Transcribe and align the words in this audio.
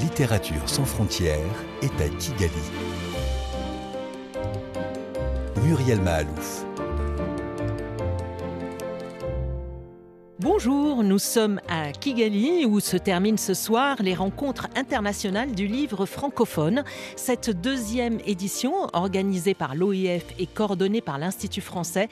Littérature 0.00 0.68
sans 0.68 0.84
frontières 0.84 1.38
est 1.82 2.00
à 2.00 2.08
Kigali. 2.08 2.52
Muriel 5.64 6.00
Mahalouf. 6.00 6.64
Bonjour, 10.42 11.04
nous 11.04 11.20
sommes 11.20 11.60
à 11.68 11.92
Kigali 11.92 12.64
où 12.66 12.80
se 12.80 12.96
terminent 12.96 13.36
ce 13.36 13.54
soir 13.54 13.98
les 14.00 14.12
rencontres 14.12 14.66
internationales 14.74 15.52
du 15.52 15.68
livre 15.68 16.04
francophone. 16.04 16.82
Cette 17.14 17.50
deuxième 17.50 18.18
édition, 18.26 18.88
organisée 18.92 19.54
par 19.54 19.76
l'OIF 19.76 20.24
et 20.40 20.48
coordonnée 20.48 21.00
par 21.00 21.18
l'Institut 21.18 21.60
français, 21.60 22.08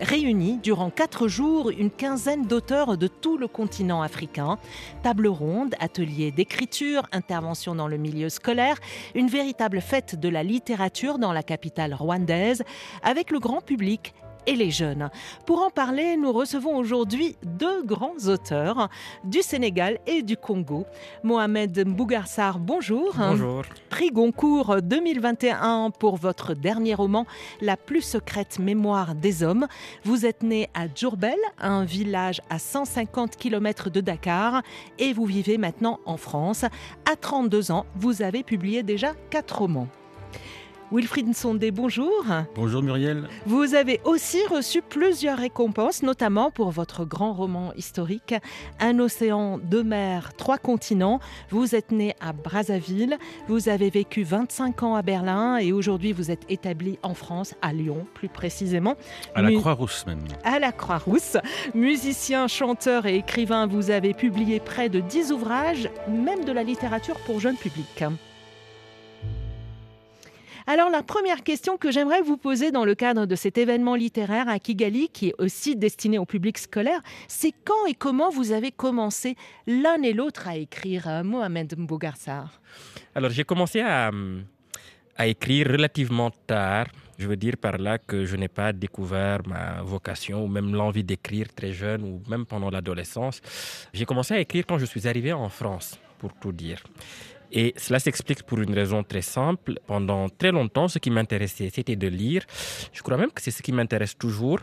réunit 0.00 0.56
durant 0.62 0.88
quatre 0.88 1.28
jours 1.28 1.68
une 1.68 1.90
quinzaine 1.90 2.46
d'auteurs 2.46 2.96
de 2.96 3.06
tout 3.06 3.36
le 3.36 3.48
continent 3.48 4.00
africain. 4.00 4.56
Table 5.02 5.26
ronde, 5.26 5.74
ateliers 5.78 6.30
d'écriture, 6.30 7.02
intervention 7.12 7.74
dans 7.74 7.88
le 7.88 7.98
milieu 7.98 8.30
scolaire, 8.30 8.78
une 9.14 9.28
véritable 9.28 9.82
fête 9.82 10.18
de 10.18 10.30
la 10.30 10.42
littérature 10.42 11.18
dans 11.18 11.34
la 11.34 11.42
capitale 11.42 11.92
rwandaise, 11.92 12.62
avec 13.02 13.30
le 13.30 13.40
grand 13.40 13.60
public 13.60 14.14
et 14.46 14.56
les 14.56 14.70
jeunes. 14.70 15.10
Pour 15.46 15.62
en 15.62 15.70
parler, 15.70 16.16
nous 16.16 16.32
recevons 16.32 16.76
aujourd'hui 16.76 17.36
deux 17.44 17.82
grands 17.82 18.16
auteurs 18.26 18.88
du 19.24 19.42
Sénégal 19.42 19.98
et 20.06 20.22
du 20.22 20.36
Congo. 20.36 20.84
Mohamed 21.22 21.86
Mbougarsar, 21.86 22.58
bonjour. 22.58 23.14
Bonjour. 23.16 23.62
Prix 23.90 24.10
Goncourt 24.10 24.82
2021 24.82 25.90
pour 25.90 26.16
votre 26.16 26.54
dernier 26.54 26.94
roman, 26.94 27.26
La 27.60 27.76
plus 27.76 28.02
secrète 28.02 28.58
mémoire 28.58 29.14
des 29.14 29.42
hommes. 29.42 29.66
Vous 30.04 30.26
êtes 30.26 30.42
né 30.42 30.68
à 30.74 30.86
Djourbel, 30.92 31.38
un 31.58 31.84
village 31.84 32.40
à 32.50 32.58
150 32.58 33.36
km 33.36 33.90
de 33.90 34.00
Dakar, 34.00 34.62
et 34.98 35.12
vous 35.12 35.24
vivez 35.26 35.58
maintenant 35.58 36.00
en 36.06 36.16
France. 36.16 36.64
À 37.10 37.16
32 37.16 37.70
ans, 37.70 37.86
vous 37.96 38.22
avez 38.22 38.42
publié 38.42 38.82
déjà 38.82 39.12
quatre 39.30 39.58
romans. 39.58 39.88
Wilfried 40.94 41.26
Nsondé, 41.26 41.72
bonjour. 41.72 42.24
Bonjour 42.54 42.80
Muriel. 42.80 43.26
Vous 43.46 43.74
avez 43.74 44.00
aussi 44.04 44.46
reçu 44.46 44.80
plusieurs 44.80 45.38
récompenses, 45.38 46.04
notamment 46.04 46.52
pour 46.52 46.70
votre 46.70 47.04
grand 47.04 47.32
roman 47.32 47.72
historique 47.74 48.32
Un 48.78 49.00
océan, 49.00 49.58
deux 49.58 49.82
mers, 49.82 50.34
trois 50.34 50.56
continents. 50.56 51.18
Vous 51.50 51.74
êtes 51.74 51.90
né 51.90 52.14
à 52.20 52.32
Brazzaville, 52.32 53.18
vous 53.48 53.68
avez 53.68 53.90
vécu 53.90 54.22
25 54.22 54.84
ans 54.84 54.94
à 54.94 55.02
Berlin 55.02 55.56
et 55.56 55.72
aujourd'hui 55.72 56.12
vous 56.12 56.30
êtes 56.30 56.48
établi 56.48 57.00
en 57.02 57.14
France, 57.14 57.56
à 57.60 57.72
Lyon 57.72 58.06
plus 58.14 58.28
précisément. 58.28 58.94
À 59.34 59.42
la 59.42 59.50
Croix-Rousse 59.50 60.06
même. 60.06 60.22
À 60.44 60.60
la 60.60 60.70
Croix-Rousse. 60.70 61.38
Musicien, 61.74 62.46
chanteur 62.46 63.06
et 63.06 63.16
écrivain, 63.16 63.66
vous 63.66 63.90
avez 63.90 64.14
publié 64.14 64.60
près 64.60 64.88
de 64.88 65.00
10 65.00 65.32
ouvrages, 65.32 65.90
même 66.08 66.44
de 66.44 66.52
la 66.52 66.62
littérature 66.62 67.16
pour 67.26 67.40
jeunes 67.40 67.56
publics. 67.56 68.04
Alors 70.66 70.88
la 70.88 71.02
première 71.02 71.42
question 71.42 71.76
que 71.76 71.90
j'aimerais 71.90 72.22
vous 72.22 72.38
poser 72.38 72.70
dans 72.70 72.86
le 72.86 72.94
cadre 72.94 73.26
de 73.26 73.34
cet 73.34 73.58
événement 73.58 73.96
littéraire 73.96 74.48
à 74.48 74.58
Kigali, 74.58 75.10
qui 75.10 75.28
est 75.28 75.34
aussi 75.38 75.76
destiné 75.76 76.18
au 76.18 76.24
public 76.24 76.56
scolaire, 76.56 77.02
c'est 77.28 77.52
quand 77.66 77.84
et 77.86 77.92
comment 77.92 78.30
vous 78.30 78.50
avez 78.50 78.72
commencé 78.72 79.36
l'un 79.66 80.00
et 80.02 80.14
l'autre 80.14 80.48
à 80.48 80.56
écrire, 80.56 81.06
euh, 81.06 81.22
Mohamed 81.22 81.78
Mbougarsar 81.78 82.62
Alors 83.14 83.30
j'ai 83.30 83.44
commencé 83.44 83.80
à, 83.82 84.10
à 85.16 85.26
écrire 85.26 85.66
relativement 85.66 86.30
tard. 86.46 86.86
Je 87.18 87.28
veux 87.28 87.36
dire 87.36 87.58
par 87.58 87.76
là 87.76 87.98
que 87.98 88.24
je 88.24 88.34
n'ai 88.34 88.48
pas 88.48 88.72
découvert 88.72 89.46
ma 89.46 89.82
vocation 89.82 90.44
ou 90.44 90.48
même 90.48 90.74
l'envie 90.74 91.04
d'écrire 91.04 91.52
très 91.54 91.74
jeune 91.74 92.02
ou 92.04 92.22
même 92.26 92.46
pendant 92.46 92.70
l'adolescence. 92.70 93.42
J'ai 93.92 94.06
commencé 94.06 94.32
à 94.32 94.40
écrire 94.40 94.64
quand 94.66 94.78
je 94.78 94.86
suis 94.86 95.06
arrivé 95.06 95.30
en 95.34 95.50
France, 95.50 96.00
pour 96.18 96.32
tout 96.32 96.52
dire. 96.52 96.82
Et 97.56 97.72
cela 97.76 98.00
s'explique 98.00 98.42
pour 98.42 98.58
une 98.60 98.74
raison 98.74 99.04
très 99.04 99.22
simple. 99.22 99.78
Pendant 99.86 100.28
très 100.28 100.50
longtemps, 100.50 100.88
ce 100.88 100.98
qui 100.98 101.10
m'intéressait, 101.10 101.70
c'était 101.72 101.94
de 101.94 102.08
lire. 102.08 102.42
Je 102.92 103.00
crois 103.00 103.16
même 103.16 103.30
que 103.30 103.40
c'est 103.40 103.52
ce 103.52 103.62
qui 103.62 103.70
m'intéresse 103.72 104.18
toujours. 104.18 104.58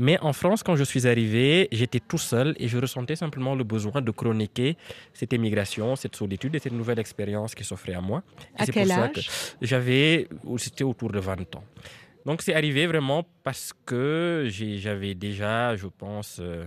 Mais 0.00 0.16
en 0.20 0.32
France, 0.32 0.62
quand 0.62 0.76
je 0.76 0.84
suis 0.84 1.08
arrivé, 1.08 1.68
j'étais 1.72 1.98
tout 1.98 2.18
seul 2.18 2.54
et 2.58 2.68
je 2.68 2.78
ressentais 2.78 3.16
simplement 3.16 3.56
le 3.56 3.64
besoin 3.64 4.00
de 4.00 4.10
chroniquer 4.12 4.76
cette 5.12 5.32
émigration, 5.32 5.96
cette 5.96 6.14
solitude 6.14 6.54
et 6.54 6.60
cette 6.60 6.74
nouvelle 6.74 7.00
expérience 7.00 7.54
qui 7.54 7.64
s'offrait 7.64 7.94
à 7.94 8.00
moi. 8.00 8.22
à 8.56 8.66
quel 8.66 8.92
âge? 8.92 9.28
J'avais, 9.60 10.28
c'était 10.58 10.84
autour 10.84 11.10
de 11.10 11.18
20 11.18 11.56
ans. 11.56 11.64
Donc 12.26 12.42
c'est 12.42 12.54
arrivé 12.54 12.86
vraiment 12.86 13.26
parce 13.42 13.72
que 13.86 14.46
j'avais 14.48 15.14
déjà, 15.14 15.74
je 15.74 15.86
pense, 15.86 16.38
euh, 16.40 16.66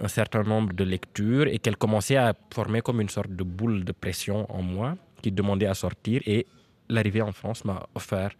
un 0.00 0.08
certain 0.08 0.42
nombre 0.42 0.72
de 0.74 0.84
lectures 0.84 1.46
et 1.46 1.58
qu'elle 1.58 1.76
commençait 1.76 2.16
à 2.16 2.34
former 2.52 2.80
comme 2.80 3.00
une 3.00 3.08
sorte 3.08 3.30
de 3.30 3.44
boule 3.44 3.84
de 3.84 3.92
pression 3.92 4.46
en 4.50 4.62
moi 4.62 4.96
qui 5.22 5.32
demandait 5.32 5.66
à 5.66 5.74
sortir. 5.74 6.20
Et 6.26 6.46
l'arrivée 6.88 7.22
en 7.22 7.32
France 7.32 7.64
m'a 7.64 7.86
offert 7.94 8.30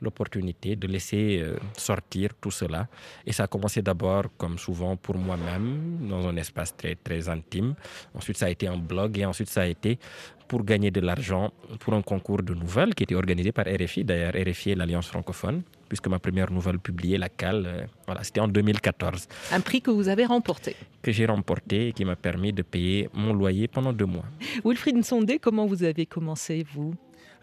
l'opportunité 0.00 0.76
de 0.76 0.86
laisser 0.86 1.40
euh, 1.42 1.56
sortir 1.76 2.30
tout 2.40 2.50
cela. 2.50 2.88
Et 3.26 3.32
ça 3.32 3.44
a 3.44 3.46
commencé 3.46 3.82
d'abord, 3.82 4.24
comme 4.36 4.58
souvent 4.58 4.96
pour 4.96 5.16
moi-même, 5.16 6.06
dans 6.08 6.26
un 6.26 6.36
espace 6.36 6.76
très, 6.76 6.94
très 6.96 7.28
intime. 7.28 7.74
Ensuite, 8.14 8.36
ça 8.36 8.46
a 8.46 8.50
été 8.50 8.66
un 8.66 8.76
blog 8.76 9.18
et 9.18 9.24
ensuite, 9.24 9.48
ça 9.48 9.62
a 9.62 9.66
été 9.66 9.98
pour 10.46 10.64
gagner 10.64 10.90
de 10.90 11.00
l'argent 11.00 11.52
pour 11.80 11.94
un 11.94 12.02
concours 12.02 12.42
de 12.42 12.54
nouvelles 12.54 12.94
qui 12.94 13.02
était 13.02 13.14
organisé 13.14 13.52
par 13.52 13.64
RFI, 13.66 14.04
d'ailleurs 14.04 14.32
RFI 14.32 14.70
est 14.70 14.74
l'Alliance 14.74 15.08
francophone, 15.08 15.62
puisque 15.88 16.08
ma 16.08 16.18
première 16.18 16.50
nouvelle 16.52 16.78
publiée, 16.78 17.18
La 17.18 17.28
Cale, 17.28 17.64
euh, 17.66 17.86
voilà, 18.06 18.22
c'était 18.22 18.40
en 18.40 18.48
2014. 18.48 19.28
Un 19.52 19.60
prix 19.60 19.80
que 19.80 19.90
vous 19.90 20.08
avez 20.08 20.24
remporté. 20.24 20.76
Que 21.02 21.12
j'ai 21.12 21.26
remporté 21.26 21.88
et 21.88 21.92
qui 21.92 22.04
m'a 22.04 22.16
permis 22.16 22.52
de 22.52 22.62
payer 22.62 23.08
mon 23.14 23.32
loyer 23.32 23.68
pendant 23.68 23.92
deux 23.92 24.06
mois. 24.06 24.24
Wilfried 24.64 24.96
Nsondé, 24.96 25.38
comment 25.38 25.66
vous 25.66 25.82
avez 25.82 26.06
commencé, 26.06 26.64
vous? 26.74 26.94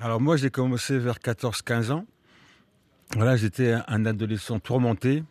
Alors 0.04 0.20
moi, 0.20 0.36
j'ai 0.36 0.50
commencé 0.50 1.00
vers 1.00 1.20
14-15 1.20 1.92
ans. 1.94 2.06
Voilà, 3.16 3.38
j'étais 3.38 3.74
un 3.88 4.06
adolescent 4.06 4.60
tourmenté. 4.60 5.24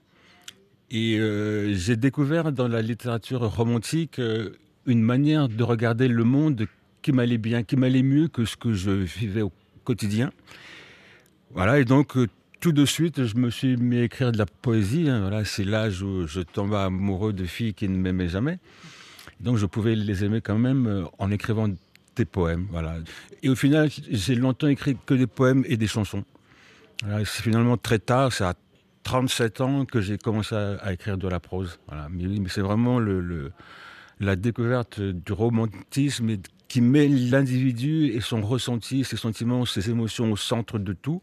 Et 0.90 1.18
euh, 1.18 1.74
j'ai 1.74 1.96
découvert 1.96 2.52
dans 2.52 2.68
la 2.68 2.80
littérature 2.80 3.42
romantique 3.42 4.18
euh, 4.18 4.56
une 4.86 5.02
manière 5.02 5.50
de 5.50 5.62
regarder 5.62 6.08
le 6.08 6.24
monde 6.24 6.66
qui 7.02 7.12
m'allait 7.12 7.36
bien, 7.36 7.64
qui 7.64 7.76
m'allait 7.76 8.02
mieux 8.02 8.28
que 8.28 8.46
ce 8.46 8.56
que 8.56 8.72
je 8.72 8.90
vivais 8.90 9.42
au 9.42 9.52
quotidien. 9.84 10.32
Voilà, 11.50 11.78
et 11.78 11.84
donc 11.84 12.16
euh, 12.16 12.26
tout 12.58 12.72
de 12.72 12.86
suite, 12.86 13.26
je 13.26 13.36
me 13.36 13.50
suis 13.50 13.76
mis 13.76 13.98
à 13.98 14.04
écrire 14.04 14.32
de 14.32 14.38
la 14.38 14.46
poésie. 14.46 15.10
Hein. 15.10 15.20
voilà, 15.20 15.44
c'est 15.44 15.64
l'âge 15.64 16.00
où 16.00 16.26
je 16.26 16.40
tombais 16.40 16.76
amoureux 16.76 17.34
de 17.34 17.44
filles 17.44 17.74
qui 17.74 17.90
ne 17.90 17.98
m'aimaient 17.98 18.30
jamais. 18.30 18.58
Donc 19.38 19.58
je 19.58 19.66
pouvais 19.66 19.94
les 19.94 20.24
aimer 20.24 20.40
quand 20.40 20.56
même 20.56 21.06
en 21.18 21.30
écrivant 21.30 21.68
des 22.16 22.24
poèmes. 22.24 22.66
Voilà. 22.70 22.96
Et 23.42 23.48
au 23.48 23.54
final, 23.54 23.88
j'ai 24.10 24.34
longtemps 24.34 24.68
écrit 24.68 24.96
que 25.06 25.14
des 25.14 25.26
poèmes 25.26 25.64
et 25.66 25.76
des 25.76 25.86
chansons. 25.86 26.24
c'est 27.02 27.42
finalement 27.42 27.76
très 27.76 27.98
tard, 27.98 28.32
c'est 28.32 28.44
à 28.44 28.54
37 29.02 29.60
ans 29.60 29.84
que 29.84 30.00
j'ai 30.00 30.18
commencé 30.18 30.54
à, 30.54 30.92
écrire 30.92 31.18
de 31.18 31.28
la 31.28 31.40
prose. 31.40 31.78
Mais, 32.10 32.24
c'est 32.48 32.60
vraiment 32.60 33.00
la 34.20 34.36
découverte 34.36 35.00
du 35.00 35.32
romantisme 35.32 36.36
qui 36.68 36.80
met 36.80 37.08
l'individu 37.08 38.06
et 38.06 38.20
son 38.20 38.40
ressenti, 38.40 39.04
ses 39.04 39.16
sentiments, 39.16 39.66
ses 39.66 39.90
émotions 39.90 40.30
au 40.32 40.36
centre 40.36 40.78
de 40.78 40.92
tout. 40.92 41.22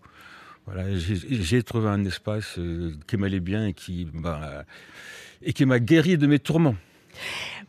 Voilà, 0.66 0.84
j'ai 0.96 1.64
trouvé 1.64 1.88
un 1.88 2.06
espace 2.06 2.60
euh, 2.60 2.94
qui 3.08 3.18
m'allait 3.18 3.40
bien 3.40 3.66
et 3.66 3.74
qui 3.74 4.06
m'a 5.66 5.80
guéri 5.80 6.18
de 6.18 6.28
mes 6.28 6.38
tourments. 6.38 6.76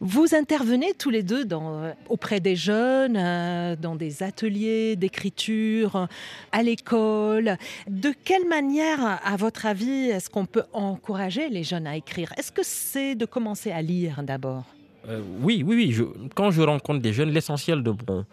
Vous 0.00 0.34
intervenez 0.34 0.94
tous 0.94 1.10
les 1.10 1.22
deux 1.22 1.44
euh, 1.50 1.92
auprès 2.08 2.40
des 2.40 2.56
jeunes, 2.56 3.16
euh, 3.16 3.76
dans 3.76 3.96
des 3.96 4.22
ateliers 4.22 4.96
d'écriture, 4.96 6.08
à 6.52 6.62
l'école. 6.62 7.56
De 7.88 8.12
quelle 8.24 8.48
manière, 8.48 9.20
à 9.24 9.36
votre 9.36 9.66
avis, 9.66 10.08
est-ce 10.08 10.30
qu'on 10.30 10.46
peut 10.46 10.64
encourager 10.72 11.48
les 11.48 11.64
jeunes 11.64 11.86
à 11.86 11.96
écrire? 11.96 12.32
Est-ce 12.38 12.52
que 12.52 12.62
c'est 12.64 13.14
de 13.14 13.26
commencer 13.26 13.70
à 13.70 13.82
lire 13.82 14.22
d'abord? 14.22 14.64
Euh, 15.08 15.22
oui, 15.40 15.62
oui, 15.66 15.94
oui. 15.96 16.28
Quand 16.34 16.50
je 16.50 16.62
rencontre 16.62 17.00
des 17.00 17.12
jeunes, 17.12 17.30
l'essentiel 17.30 17.82
de 17.82 17.92
mon, 18.06 18.24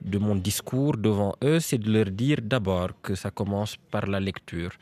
de 0.00 0.18
mon 0.18 0.34
discours 0.34 0.96
devant 0.96 1.34
eux, 1.42 1.60
c'est 1.60 1.78
de 1.78 1.90
leur 1.90 2.06
dire 2.06 2.38
d'abord 2.42 2.90
que 3.02 3.14
ça 3.14 3.30
commence 3.30 3.76
par 3.90 4.06
la 4.06 4.20
lecture. 4.20 4.72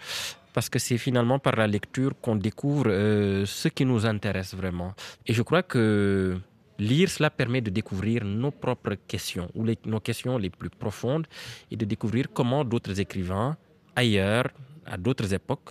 Parce 0.52 0.68
que 0.68 0.78
c'est 0.78 0.98
finalement 0.98 1.38
par 1.38 1.56
la 1.56 1.66
lecture 1.66 2.12
qu'on 2.20 2.36
découvre 2.36 2.86
euh, 2.88 3.46
ce 3.46 3.68
qui 3.68 3.84
nous 3.84 4.04
intéresse 4.06 4.54
vraiment. 4.54 4.94
Et 5.26 5.32
je 5.32 5.42
crois 5.42 5.62
que 5.62 6.38
lire, 6.78 7.08
cela 7.08 7.30
permet 7.30 7.60
de 7.60 7.70
découvrir 7.70 8.24
nos 8.24 8.50
propres 8.50 8.96
questions, 9.06 9.48
ou 9.54 9.64
nos 9.84 10.00
questions 10.00 10.38
les 10.38 10.50
plus 10.50 10.70
profondes, 10.70 11.26
et 11.70 11.76
de 11.76 11.84
découvrir 11.84 12.26
comment 12.32 12.64
d'autres 12.64 12.98
écrivains, 12.98 13.56
ailleurs, 13.94 14.48
à 14.86 14.96
d'autres 14.96 15.32
époques, 15.32 15.70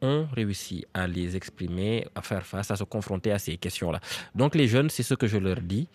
ont 0.00 0.26
réussi 0.32 0.84
à 0.94 1.06
les 1.06 1.36
exprimer, 1.36 2.06
à 2.14 2.22
faire 2.22 2.46
face, 2.46 2.70
à 2.70 2.76
se 2.76 2.84
confronter 2.84 3.32
à 3.32 3.38
ces 3.38 3.56
questions-là. 3.56 4.00
Donc 4.34 4.54
les 4.54 4.68
jeunes, 4.68 4.90
c'est 4.90 5.02
ce 5.02 5.14
que 5.14 5.26
je 5.26 5.38
leur 5.38 5.60
dis, 5.60 5.88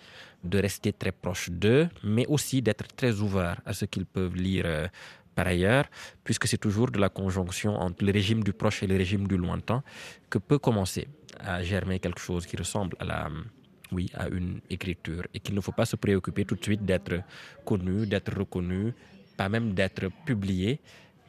de 0.44 0.60
rester 0.60 0.92
très 0.92 1.12
proche 1.12 1.50
d'eux, 1.50 1.88
mais 2.04 2.26
aussi 2.28 2.62
d'être 2.62 2.88
très 2.96 3.20
ouverts 3.22 3.62
à 3.66 3.74
ce 3.74 3.86
qu'ils 3.86 4.06
peuvent 4.06 4.36
lire 4.36 4.66
euh, 4.66 4.88
par 5.36 5.48
ailleurs, 5.48 5.86
puisque 6.24 6.48
c'est 6.48 6.58
toujours 6.58 6.92
de 6.92 7.00
la 7.00 7.10
conjonction 7.10 7.76
entre 7.76 8.04
le 8.06 8.12
régime 8.12 8.44
du 8.44 8.54
proche 8.54 8.84
et 8.84 8.88
le 8.88 8.98
régime 8.98 9.28
du 9.28 9.38
lointain 9.38 9.84
que 10.30 10.38
peut 10.38 10.60
commencer 10.60 11.08
à 11.40 11.64
germer 11.64 12.00
quelque 12.00 12.20
chose 12.20 12.46
qui 12.46 12.56
ressemble 12.56 12.96
à 13.00 13.06
la, 13.06 13.30
oui, 13.92 14.10
à 14.14 14.28
une 14.28 14.60
écriture 14.70 15.24
et 15.34 15.40
qu'il 15.40 15.56
ne 15.56 15.62
faut 15.62 15.72
pas 15.72 15.86
se 15.86 15.96
préoccuper 15.96 16.46
tout 16.46 16.56
de 16.56 16.64
suite 16.64 16.86
d'être 16.86 17.24
connu, 17.66 18.06
d'être 18.06 18.36
reconnu, 18.38 18.94
pas 19.38 19.50
même 19.50 19.74
d'être 19.74 20.10
publié, 20.26 20.80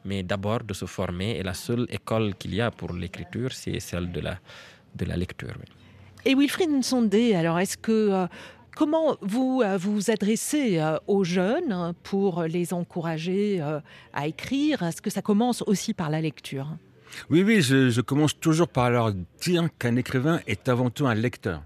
mais 0.03 0.23
d'abord 0.23 0.63
de 0.63 0.73
se 0.73 0.85
former. 0.85 1.37
Et 1.37 1.43
la 1.43 1.53
seule 1.53 1.87
école 1.89 2.35
qu'il 2.35 2.53
y 2.55 2.61
a 2.61 2.71
pour 2.71 2.93
l'écriture, 2.93 3.51
c'est 3.51 3.79
celle 3.79 4.11
de 4.11 4.21
la, 4.21 4.39
de 4.95 5.05
la 5.05 5.17
lecture. 5.17 5.55
Et 6.27 6.33
Wilfried 6.33 6.71
Nsondé, 6.71 7.35
alors 7.35 7.59
est-ce 7.59 7.77
que 7.77 7.91
euh, 7.91 8.27
comment 8.75 9.17
vous 9.21 9.61
euh, 9.63 9.77
vous 9.77 10.11
adressez 10.11 10.77
euh, 10.79 10.97
aux 11.07 11.23
jeunes 11.23 11.93
pour 12.03 12.43
les 12.43 12.73
encourager 12.73 13.61
à 14.13 14.27
écrire? 14.27 14.83
Est-ce 14.83 15.01
que 15.01 15.09
ça 15.09 15.21
commence 15.21 15.63
aussi 15.65 15.93
par 15.93 16.09
la 16.09 16.21
lecture? 16.21 16.67
Oui, 17.29 17.43
oui, 17.43 17.61
je, 17.61 18.01
commence 18.01 18.37
toujours 18.39 18.67
par 18.67 18.89
leur 18.89 19.13
dire 19.41 19.69
qu'un 19.79 19.95
écrivain 19.95 20.41
est 20.47 20.67
avant 20.67 20.89
tout 20.89 21.07
un 21.07 21.15
lecteur. 21.15 21.63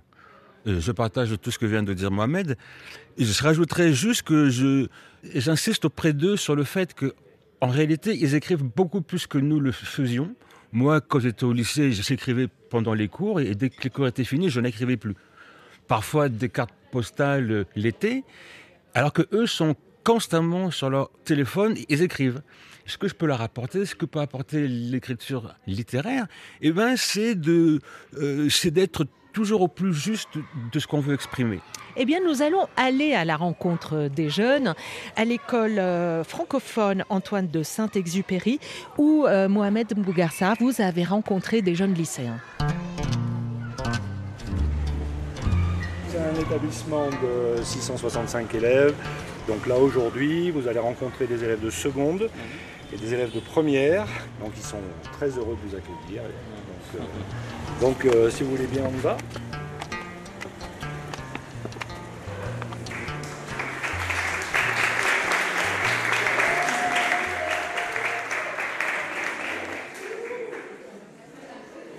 Je 0.65 0.91
partage 0.91 1.33
tout 1.41 1.51
ce 1.51 1.57
que 1.57 1.65
vient 1.65 1.83
de 1.83 1.93
dire 1.93 2.11
Mohamed. 2.11 2.57
Je 3.17 3.43
rajouterais 3.43 3.93
juste 3.93 4.23
que 4.23 4.49
j'insiste 5.33 5.85
auprès 5.85 6.13
d'eux 6.13 6.37
sur 6.37 6.55
le 6.55 6.63
fait 6.63 6.93
que, 6.93 7.13
en 7.61 7.67
réalité, 7.67 8.15
ils 8.15 8.35
écrivent 8.35 8.63
beaucoup 8.63 9.01
plus 9.01 9.25
que 9.25 9.37
nous 9.37 9.59
le 9.59 9.71
faisions. 9.71 10.35
Moi, 10.71 11.01
quand 11.01 11.19
j'étais 11.19 11.45
au 11.45 11.53
lycée, 11.53 11.91
j'écrivais 11.91 12.47
pendant 12.69 12.93
les 12.93 13.07
cours 13.07 13.39
et 13.39 13.55
dès 13.55 13.69
que 13.69 13.81
les 13.83 13.89
cours 13.89 14.07
étaient 14.07 14.23
finis, 14.23 14.49
je 14.49 14.59
n'écrivais 14.59 14.97
plus. 14.97 15.15
Parfois 15.87 16.29
des 16.29 16.49
cartes 16.49 16.73
postales 16.91 17.51
euh, 17.51 17.63
l'été, 17.75 18.23
alors 18.93 19.13
que 19.13 19.23
eux 19.33 19.47
sont 19.47 19.75
constamment 20.03 20.71
sur 20.71 20.89
leur 20.89 21.11
téléphone, 21.23 21.75
ils 21.89 22.01
écrivent. 22.01 22.41
Ce 22.85 22.97
que 22.97 23.07
je 23.07 23.13
peux 23.13 23.27
leur 23.27 23.41
apporter, 23.41 23.85
ce 23.85 23.93
que 23.93 24.05
peut 24.05 24.19
apporter 24.19 24.67
l'écriture 24.67 25.53
littéraire, 25.67 26.25
eh 26.61 26.71
ben, 26.71 26.97
c'est 26.97 27.35
de, 27.35 27.79
euh, 28.17 28.49
d'être 28.65 29.05
toujours 29.33 29.61
au 29.61 29.67
plus 29.67 29.93
juste 29.93 30.29
de 30.71 30.79
ce 30.79 30.87
qu'on 30.87 30.99
veut 30.99 31.13
exprimer. 31.13 31.59
Eh 31.97 32.05
bien, 32.05 32.19
nous 32.25 32.41
allons 32.41 32.67
aller 32.77 33.13
à 33.13 33.25
la 33.25 33.35
rencontre 33.35 34.07
des 34.07 34.29
jeunes 34.29 34.73
à 35.15 35.25
l'école 35.25 35.79
euh, 35.79 36.23
francophone 36.23 37.03
Antoine 37.09 37.47
de 37.47 37.61
Saint-Exupéry 37.63 38.59
où 38.97 39.25
euh, 39.27 39.47
Mohamed 39.47 39.97
Mbougarsa, 39.97 40.55
vous 40.59 40.81
avez 40.81 41.03
rencontré 41.03 41.61
des 41.61 41.75
jeunes 41.75 41.93
lycéens. 41.93 42.39
Un 46.19 46.35
établissement 46.39 47.07
de 47.07 47.63
665 47.63 48.53
élèves. 48.55 48.93
Donc 49.47 49.65
là, 49.67 49.77
aujourd'hui, 49.77 50.51
vous 50.51 50.67
allez 50.67 50.79
rencontrer 50.79 51.27
des 51.27 51.43
élèves 51.45 51.63
de 51.63 51.69
seconde 51.69 52.29
et 52.93 52.97
des 52.97 53.13
élèves 53.13 53.33
de 53.33 53.39
première. 53.39 54.05
Donc 54.41 54.51
ils 54.57 54.63
sont 54.63 54.81
très 55.13 55.29
heureux 55.29 55.55
de 55.63 55.69
vous 55.69 55.75
accueillir. 55.75 56.23
Donc, 57.79 58.05
euh, 58.05 58.25
donc 58.25 58.31
si 58.33 58.43
vous 58.43 58.51
voulez 58.51 58.67
bien, 58.67 58.83
on 58.85 58.97
y 58.97 59.01
va. 59.01 59.15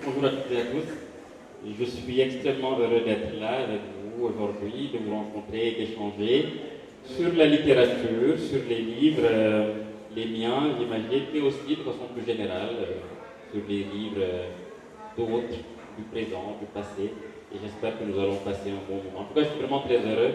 Bonjour 0.05 0.25
à 0.25 0.29
toutes 0.29 0.51
et 0.51 0.61
à 0.61 0.65
tous. 0.65 1.01
Je 1.79 1.85
suis 1.85 2.21
extrêmement 2.21 2.77
heureux 2.79 3.01
d'être 3.05 3.20
aujourd'hui, 4.41 4.89
de 4.93 4.99
vous 4.99 5.15
rencontrer 5.15 5.67
et 5.69 5.71
d'échanger 5.75 6.45
sur 7.05 7.33
la 7.35 7.45
littérature, 7.45 8.37
sur 8.37 8.61
les 8.67 8.81
livres, 8.81 9.23
euh, 9.23 9.73
les 10.15 10.25
miens, 10.25 10.75
j'imagine, 10.77 11.25
mais 11.33 11.41
aussi 11.41 11.75
de 11.75 11.81
façon 11.83 12.07
plus 12.13 12.25
générale, 12.25 12.75
euh, 12.79 13.51
sur 13.51 13.61
les 13.67 13.83
livres 13.83 14.19
euh, 14.19 14.47
d'autres, 15.17 15.57
du 15.97 16.03
présent, 16.11 16.57
du 16.59 16.67
passé. 16.73 17.11
Et 17.53 17.57
j'espère 17.61 17.99
que 17.99 18.03
nous 18.05 18.17
allons 18.19 18.37
passer 18.37 18.69
un 18.69 18.81
bon 18.89 18.97
moment. 19.03 19.19
En 19.19 19.23
tout 19.25 19.33
cas, 19.33 19.41
je 19.41 19.49
suis 19.49 19.59
vraiment 19.59 19.81
très 19.81 19.97
heureux 19.97 20.31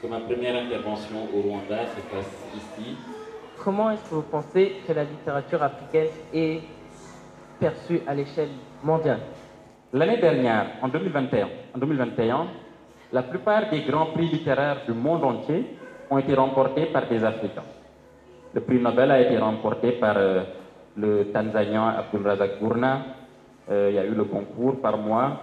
que 0.00 0.06
ma 0.06 0.20
première 0.20 0.56
intervention 0.56 1.28
au 1.34 1.42
Rwanda 1.42 1.86
se 1.86 2.00
fasse 2.14 2.32
ici. 2.56 2.96
Comment 3.62 3.90
est-ce 3.90 4.08
que 4.08 4.14
vous 4.14 4.22
pensez 4.22 4.74
que 4.86 4.92
la 4.92 5.04
littérature 5.04 5.62
africaine 5.62 6.08
est 6.32 6.60
perçue 7.58 8.00
à 8.06 8.14
l'échelle 8.14 8.50
mondiale? 8.82 9.20
L'année 9.92 10.18
dernière, 10.18 10.66
en 10.80 10.88
2021, 10.88 11.48
en 11.74 11.78
2021, 11.78 12.46
la 13.12 13.22
plupart 13.22 13.70
des 13.70 13.82
grands 13.82 14.06
prix 14.06 14.28
littéraires 14.28 14.82
du 14.86 14.92
monde 14.92 15.24
entier 15.24 15.64
ont 16.10 16.18
été 16.18 16.34
remportés 16.34 16.86
par 16.86 17.06
des 17.06 17.24
Africains. 17.24 17.62
Le 18.54 18.60
prix 18.60 18.80
Nobel 18.80 19.10
a 19.10 19.20
été 19.20 19.38
remporté 19.38 19.92
par 19.92 20.16
euh, 20.16 20.42
le 20.96 21.24
Tanzanien 21.32 21.88
Abdul 21.88 22.26
Razak 22.26 22.60
Gurna. 22.60 23.02
Euh, 23.70 23.88
il 23.90 23.96
y 23.96 23.98
a 23.98 24.04
eu 24.04 24.14
le 24.14 24.24
concours 24.24 24.80
par 24.80 24.96
moi. 24.96 25.40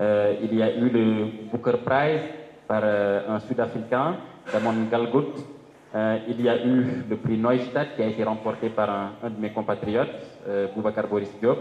Euh, 0.00 0.34
il 0.42 0.54
y 0.54 0.62
a 0.62 0.74
eu 0.76 0.88
le 0.88 1.26
Booker 1.50 1.78
Prize 1.84 2.22
par 2.66 2.84
un 2.84 3.40
Sud-Africain, 3.40 4.16
Damon 4.52 4.74
Galgut. 4.90 5.32
Il 6.28 6.40
y 6.42 6.48
a 6.48 6.62
eu 6.64 7.04
le 7.08 7.16
prix 7.16 7.38
Neustadt 7.38 7.96
qui 7.96 8.02
a 8.02 8.06
été 8.06 8.22
remporté 8.22 8.68
par 8.68 8.90
un, 8.90 9.30
de 9.30 9.40
mes 9.40 9.50
compatriotes, 9.50 10.10
Boubacar 10.74 11.06
Boris 11.06 11.32
Diop, 11.40 11.58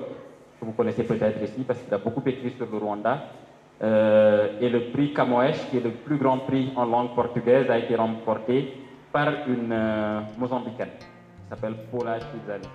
que 0.60 0.66
vous 0.66 0.74
connaissez 0.74 1.04
peut-être 1.04 1.42
ici 1.42 1.64
parce 1.66 1.80
qu'il 1.80 1.94
a 1.94 1.98
beaucoup 1.98 2.22
écrit 2.26 2.52
sur 2.58 2.68
le 2.70 2.78
Rwanda. 2.78 3.22
Euh, 3.82 4.60
et 4.60 4.70
le 4.70 4.92
prix 4.92 5.14
Camoèche, 5.14 5.70
qui 5.70 5.78
est 5.78 5.84
le 5.84 5.92
plus 5.92 6.18
grand 6.18 6.40
prix 6.40 6.72
en 6.76 6.86
langue 6.86 7.14
portugaise, 7.14 7.70
a 7.70 7.78
été 7.78 7.96
remporté 7.96 8.74
par 9.12 9.30
une 9.48 9.72
euh, 9.72 10.22
Mozambicaine 10.38 10.90
qui 11.00 11.50
s'appelle 11.50 11.76
Paula 11.92 12.20
Chizali. 12.20 12.68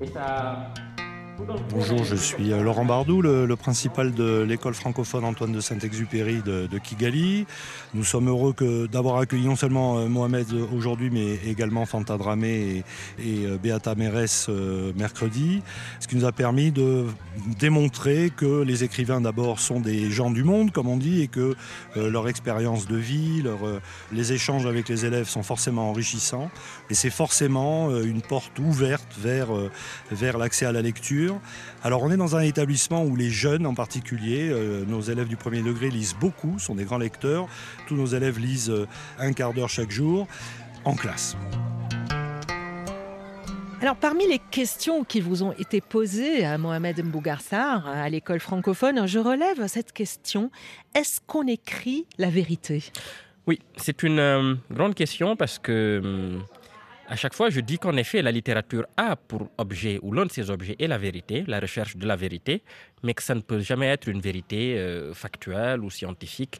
Et 0.00 0.06
ça. 0.06 0.56
Bonjour, 1.70 2.04
je 2.04 2.14
suis 2.14 2.52
euh, 2.52 2.62
Laurent 2.62 2.84
Bardou, 2.84 3.22
le, 3.22 3.56
principal 3.56 4.12
de 4.12 4.42
l'école 4.42 4.74
francophone 4.74 5.24
Antoine 5.24 5.52
de 5.52 5.60
Saint-Exupéry 5.60 6.42
de, 6.42 6.78
Kigali. 6.78 7.46
Nous 7.94 8.04
sommes 8.04 8.28
heureux 8.28 8.54
d'avoir 8.90 9.18
accueilli 9.18 9.46
non 9.46 9.56
seulement 9.56 9.98
euh, 9.98 10.08
Mohamed 10.08 10.46
aujourd'hui, 10.74 11.10
mais 11.10 11.34
également 11.46 11.86
Fanta 11.86 12.16
Dramé 12.16 12.84
et, 13.18 13.46
euh, 13.46 13.58
Beata 13.58 13.94
Mérès 13.94 14.48
mercredi, 14.96 15.62
ce 16.00 16.06
qui 16.06 16.16
nous 16.16 16.24
a 16.24 16.32
permis 16.32 16.70
de 16.70 17.06
démontrer 17.58 18.30
que 18.36 18.62
les 18.62 18.84
écrivains 18.84 19.20
d'abord 19.20 19.58
sont 19.58 19.80
des 19.80 20.10
gens 20.10 20.30
du 20.30 20.44
monde, 20.44 20.70
comme 20.70 20.88
on 20.88 20.96
dit, 20.96 21.22
et 21.22 21.28
que 21.28 21.54
leur 21.96 22.28
expérience 22.28 22.86
de 22.86 22.96
vie, 22.96 23.42
les 24.12 24.32
échanges 24.32 24.66
avec 24.66 24.88
les 24.88 25.06
élèves 25.06 25.28
sont 25.28 25.42
forcément 25.42 25.90
enrichissants. 25.90 26.50
Et 26.90 26.94
c'est 26.94 27.10
forcément 27.10 27.90
une 28.00 28.22
porte 28.22 28.58
ouverte 28.58 29.16
vers 29.18 30.38
l'accès 30.38 30.66
à 30.66 30.72
la 30.72 30.82
lecture 30.82 31.31
alors 31.82 32.02
on 32.02 32.10
est 32.10 32.16
dans 32.16 32.36
un 32.36 32.40
établissement 32.40 33.04
où 33.04 33.16
les 33.16 33.30
jeunes 33.30 33.66
en 33.66 33.74
particulier, 33.74 34.48
euh, 34.50 34.84
nos 34.86 35.00
élèves 35.00 35.28
du 35.28 35.36
premier 35.36 35.62
degré 35.62 35.90
lisent 35.90 36.16
beaucoup, 36.18 36.58
sont 36.58 36.74
des 36.74 36.84
grands 36.84 36.98
lecteurs. 36.98 37.48
Tous 37.86 37.96
nos 37.96 38.06
élèves 38.06 38.38
lisent 38.38 38.70
euh, 38.70 38.86
un 39.18 39.32
quart 39.32 39.52
d'heure 39.52 39.68
chaque 39.68 39.90
jour 39.90 40.26
en 40.84 40.94
classe. 40.94 41.36
Alors, 43.82 43.96
parmi 43.96 44.28
les 44.28 44.38
questions 44.38 45.02
qui 45.02 45.20
vous 45.20 45.42
ont 45.42 45.50
été 45.50 45.80
posées 45.80 46.44
à 46.44 46.56
Mohamed 46.56 47.04
Mbougarsar, 47.04 47.88
à 47.88 48.08
l'école 48.08 48.38
francophone, 48.38 49.08
je 49.08 49.18
relève 49.18 49.66
cette 49.66 49.90
question. 49.90 50.52
Est-ce 50.94 51.20
qu'on 51.26 51.48
écrit 51.48 52.06
la 52.16 52.30
vérité? 52.30 52.84
Oui, 53.48 53.58
c'est 53.76 54.04
une 54.04 54.20
euh, 54.20 54.54
grande 54.70 54.94
question 54.94 55.34
parce 55.34 55.58
que 55.58 56.00
euh, 56.04 56.38
à 57.12 57.16
chaque 57.16 57.34
fois, 57.34 57.50
je 57.50 57.60
dis 57.60 57.78
qu'en 57.78 57.94
effet, 57.98 58.22
la 58.22 58.32
littérature 58.32 58.86
a 58.96 59.16
pour 59.16 59.50
objet, 59.58 59.98
ou 60.00 60.14
l'un 60.14 60.24
de 60.24 60.32
ses 60.32 60.48
objets, 60.48 60.76
est 60.78 60.86
la 60.86 60.96
vérité, 60.96 61.44
la 61.46 61.60
recherche 61.60 61.94
de 61.98 62.06
la 62.06 62.16
vérité, 62.16 62.62
mais 63.02 63.12
que 63.12 63.22
ça 63.22 63.34
ne 63.34 63.42
peut 63.42 63.60
jamais 63.60 63.88
être 63.88 64.08
une 64.08 64.22
vérité 64.22 64.78
euh, 64.78 65.12
factuelle 65.12 65.80
ou 65.84 65.90
scientifique 65.90 66.58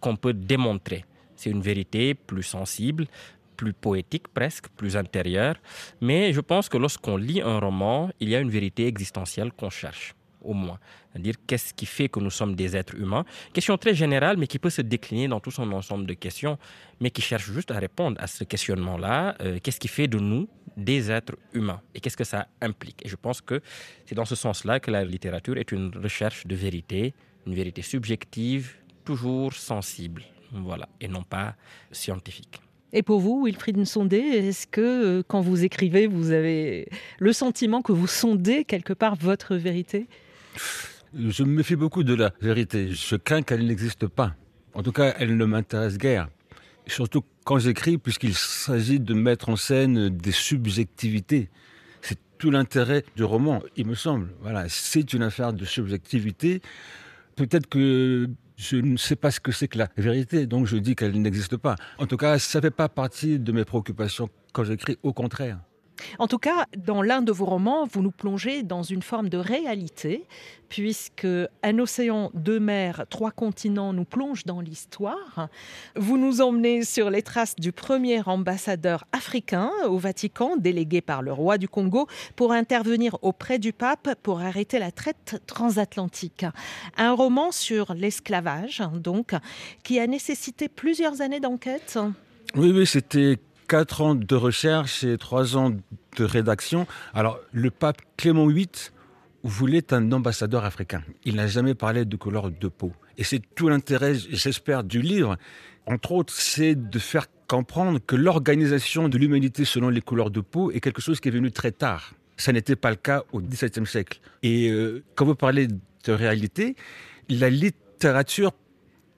qu'on 0.00 0.16
peut 0.16 0.32
démontrer. 0.32 1.04
C'est 1.36 1.50
une 1.50 1.62
vérité 1.62 2.14
plus 2.14 2.42
sensible, 2.42 3.06
plus 3.56 3.72
poétique 3.72 4.26
presque, 4.26 4.66
plus 4.76 4.96
intérieure. 4.96 5.54
Mais 6.00 6.32
je 6.32 6.40
pense 6.40 6.68
que 6.68 6.76
lorsqu'on 6.76 7.16
lit 7.16 7.40
un 7.40 7.60
roman, 7.60 8.10
il 8.18 8.30
y 8.30 8.34
a 8.34 8.40
une 8.40 8.50
vérité 8.50 8.88
existentielle 8.88 9.52
qu'on 9.52 9.70
cherche, 9.70 10.16
au 10.44 10.54
moins. 10.54 10.78
C'est-à-dire 11.12 11.34
qu'est-ce 11.46 11.74
qui 11.74 11.86
fait 11.86 12.08
que 12.08 12.20
nous 12.20 12.30
sommes 12.30 12.54
des 12.54 12.76
êtres 12.76 12.94
humains? 12.94 13.24
Question 13.52 13.76
très 13.76 13.94
générale, 13.94 14.36
mais 14.36 14.46
qui 14.46 14.58
peut 14.58 14.70
se 14.70 14.82
décliner 14.82 15.28
dans 15.28 15.40
tout 15.40 15.50
son 15.50 15.70
ensemble 15.72 16.06
de 16.06 16.14
questions, 16.14 16.58
mais 17.00 17.10
qui 17.10 17.22
cherche 17.22 17.50
juste 17.50 17.70
à 17.70 17.78
répondre 17.78 18.16
à 18.20 18.26
ce 18.26 18.44
questionnement-là. 18.44 19.36
Euh, 19.40 19.58
qu'est-ce 19.62 19.80
qui 19.80 19.88
fait 19.88 20.08
de 20.08 20.18
nous 20.18 20.48
des 20.76 21.10
êtres 21.10 21.36
humains? 21.52 21.80
Et 21.94 22.00
qu'est-ce 22.00 22.16
que 22.16 22.24
ça 22.24 22.48
implique? 22.60 23.04
Et 23.04 23.08
je 23.08 23.16
pense 23.16 23.40
que 23.40 23.60
c'est 24.06 24.14
dans 24.14 24.24
ce 24.24 24.34
sens-là 24.34 24.80
que 24.80 24.90
la 24.90 25.04
littérature 25.04 25.56
est 25.56 25.72
une 25.72 25.90
recherche 25.96 26.46
de 26.46 26.54
vérité, 26.54 27.14
une 27.46 27.54
vérité 27.54 27.82
subjective, 27.82 28.76
toujours 29.04 29.52
sensible, 29.52 30.22
voilà, 30.52 30.88
et 31.00 31.08
non 31.08 31.22
pas 31.22 31.54
scientifique. 31.92 32.60
Et 32.96 33.02
pour 33.02 33.18
vous, 33.18 33.44
Wilfried 33.44 33.76
Nsondé, 33.76 34.18
est-ce 34.18 34.68
que 34.68 34.80
euh, 34.80 35.22
quand 35.26 35.40
vous 35.40 35.64
écrivez, 35.64 36.06
vous 36.06 36.30
avez 36.30 36.88
le 37.18 37.32
sentiment 37.32 37.82
que 37.82 37.90
vous 37.90 38.06
sondez 38.06 38.64
quelque 38.64 38.92
part 38.92 39.16
votre 39.16 39.56
vérité? 39.56 40.06
Je 41.16 41.44
me 41.44 41.50
méfie 41.50 41.76
beaucoup 41.76 42.02
de 42.02 42.14
la 42.14 42.32
vérité. 42.40 42.90
Je 42.90 43.16
crains 43.16 43.42
qu'elle 43.42 43.66
n'existe 43.66 44.06
pas. 44.06 44.34
En 44.74 44.82
tout 44.82 44.92
cas, 44.92 45.14
elle 45.18 45.36
ne 45.36 45.44
m'intéresse 45.44 45.96
guère. 45.96 46.28
Surtout 46.86 47.22
quand 47.44 47.58
j'écris, 47.58 47.98
puisqu'il 47.98 48.34
s'agit 48.34 49.00
de 49.00 49.14
mettre 49.14 49.48
en 49.48 49.56
scène 49.56 50.08
des 50.08 50.32
subjectivités. 50.32 51.50
C'est 52.02 52.18
tout 52.38 52.50
l'intérêt 52.50 53.04
du 53.16 53.24
roman, 53.24 53.62
il 53.76 53.86
me 53.86 53.94
semble. 53.94 54.28
Voilà, 54.40 54.68
c'est 54.68 55.12
une 55.12 55.22
affaire 55.22 55.52
de 55.52 55.64
subjectivité. 55.64 56.60
Peut-être 57.36 57.68
que 57.68 58.28
je 58.56 58.76
ne 58.76 58.96
sais 58.96 59.16
pas 59.16 59.30
ce 59.30 59.40
que 59.40 59.52
c'est 59.52 59.68
que 59.68 59.78
la 59.78 59.88
vérité, 59.96 60.46
donc 60.46 60.66
je 60.66 60.76
dis 60.76 60.94
qu'elle 60.94 61.20
n'existe 61.20 61.56
pas. 61.56 61.76
En 61.98 62.06
tout 62.06 62.16
cas, 62.16 62.38
ça 62.38 62.58
ne 62.58 62.62
fait 62.62 62.70
pas 62.70 62.88
partie 62.88 63.38
de 63.38 63.52
mes 63.52 63.64
préoccupations 63.64 64.28
quand 64.52 64.64
j'écris, 64.64 64.98
au 65.02 65.12
contraire. 65.12 65.58
En 66.18 66.26
tout 66.26 66.38
cas, 66.38 66.66
dans 66.76 67.02
l'un 67.02 67.22
de 67.22 67.32
vos 67.32 67.44
romans, 67.44 67.86
vous 67.86 68.02
nous 68.02 68.10
plongez 68.10 68.62
dans 68.62 68.82
une 68.82 69.02
forme 69.02 69.28
de 69.28 69.38
réalité, 69.38 70.26
puisque 70.68 71.26
Un 71.62 71.78
océan, 71.78 72.30
deux 72.34 72.58
mers, 72.58 73.04
trois 73.08 73.30
continents 73.30 73.92
nous 73.92 74.04
plonge 74.04 74.44
dans 74.44 74.60
l'histoire. 74.60 75.48
Vous 75.94 76.18
nous 76.18 76.40
emmenez 76.40 76.84
sur 76.84 77.10
les 77.10 77.22
traces 77.22 77.56
du 77.56 77.72
premier 77.72 78.22
ambassadeur 78.26 79.04
africain 79.12 79.70
au 79.86 79.98
Vatican, 79.98 80.56
délégué 80.56 81.00
par 81.00 81.22
le 81.22 81.32
roi 81.32 81.58
du 81.58 81.68
Congo, 81.68 82.08
pour 82.36 82.52
intervenir 82.52 83.16
auprès 83.22 83.58
du 83.58 83.72
pape 83.72 84.14
pour 84.22 84.40
arrêter 84.40 84.78
la 84.78 84.90
traite 84.90 85.42
transatlantique. 85.46 86.44
Un 86.96 87.12
roman 87.12 87.52
sur 87.52 87.94
l'esclavage, 87.94 88.82
donc, 88.94 89.34
qui 89.82 90.00
a 90.00 90.06
nécessité 90.06 90.68
plusieurs 90.68 91.20
années 91.20 91.40
d'enquête? 91.40 91.98
Oui, 92.56 92.72
oui, 92.72 92.86
c'était 92.86 93.38
quatre 93.68 94.00
ans 94.00 94.14
de 94.14 94.34
recherche 94.34 95.04
et 95.04 95.18
trois 95.18 95.56
ans 95.56 95.72
de 96.16 96.24
rédaction. 96.24 96.86
Alors, 97.12 97.38
le 97.52 97.70
pape 97.70 98.02
Clément 98.16 98.46
VIII 98.46 98.68
voulait 99.42 99.92
un 99.92 100.10
ambassadeur 100.12 100.64
africain. 100.64 101.02
Il 101.24 101.36
n'a 101.36 101.46
jamais 101.46 101.74
parlé 101.74 102.04
de 102.04 102.16
couleur 102.16 102.50
de 102.50 102.68
peau. 102.68 102.92
Et 103.18 103.24
c'est 103.24 103.42
tout 103.54 103.68
l'intérêt, 103.68 104.14
j'espère, 104.14 104.84
du 104.84 105.00
livre. 105.00 105.36
Entre 105.86 106.12
autres, 106.12 106.32
c'est 106.32 106.74
de 106.74 106.98
faire 106.98 107.26
comprendre 107.46 108.00
que 108.04 108.16
l'organisation 108.16 109.08
de 109.08 109.18
l'humanité 109.18 109.64
selon 109.64 109.90
les 109.90 110.00
couleurs 110.00 110.30
de 110.30 110.40
peau 110.40 110.70
est 110.70 110.80
quelque 110.80 111.02
chose 111.02 111.20
qui 111.20 111.28
est 111.28 111.32
venu 111.32 111.52
très 111.52 111.72
tard. 111.72 112.14
Ça 112.36 112.52
n'était 112.52 112.76
pas 112.76 112.90
le 112.90 112.96
cas 112.96 113.22
au 113.32 113.40
XVIIe 113.40 113.86
siècle. 113.86 114.20
Et 114.42 114.70
euh, 114.70 115.04
quand 115.14 115.26
vous 115.26 115.34
parlez 115.34 115.68
de 115.68 116.12
réalité, 116.12 116.74
la 117.28 117.50
littérature 117.50 118.52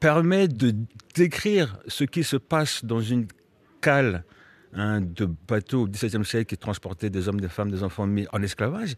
permet 0.00 0.48
de 0.48 0.74
décrire 1.14 1.78
ce 1.86 2.04
qui 2.04 2.24
se 2.24 2.36
passe 2.36 2.84
dans 2.84 3.00
une 3.00 3.26
cale 3.80 4.24
un 4.72 5.00
de 5.00 5.28
bateaux 5.48 5.82
au 5.82 5.88
XVIIe 5.88 6.24
siècle 6.24 6.46
qui 6.46 6.56
transportait 6.56 7.10
des 7.10 7.28
hommes, 7.28 7.40
des 7.40 7.48
femmes, 7.48 7.70
des 7.70 7.82
enfants 7.82 8.06
mis 8.06 8.26
en 8.32 8.42
esclavage, 8.42 8.94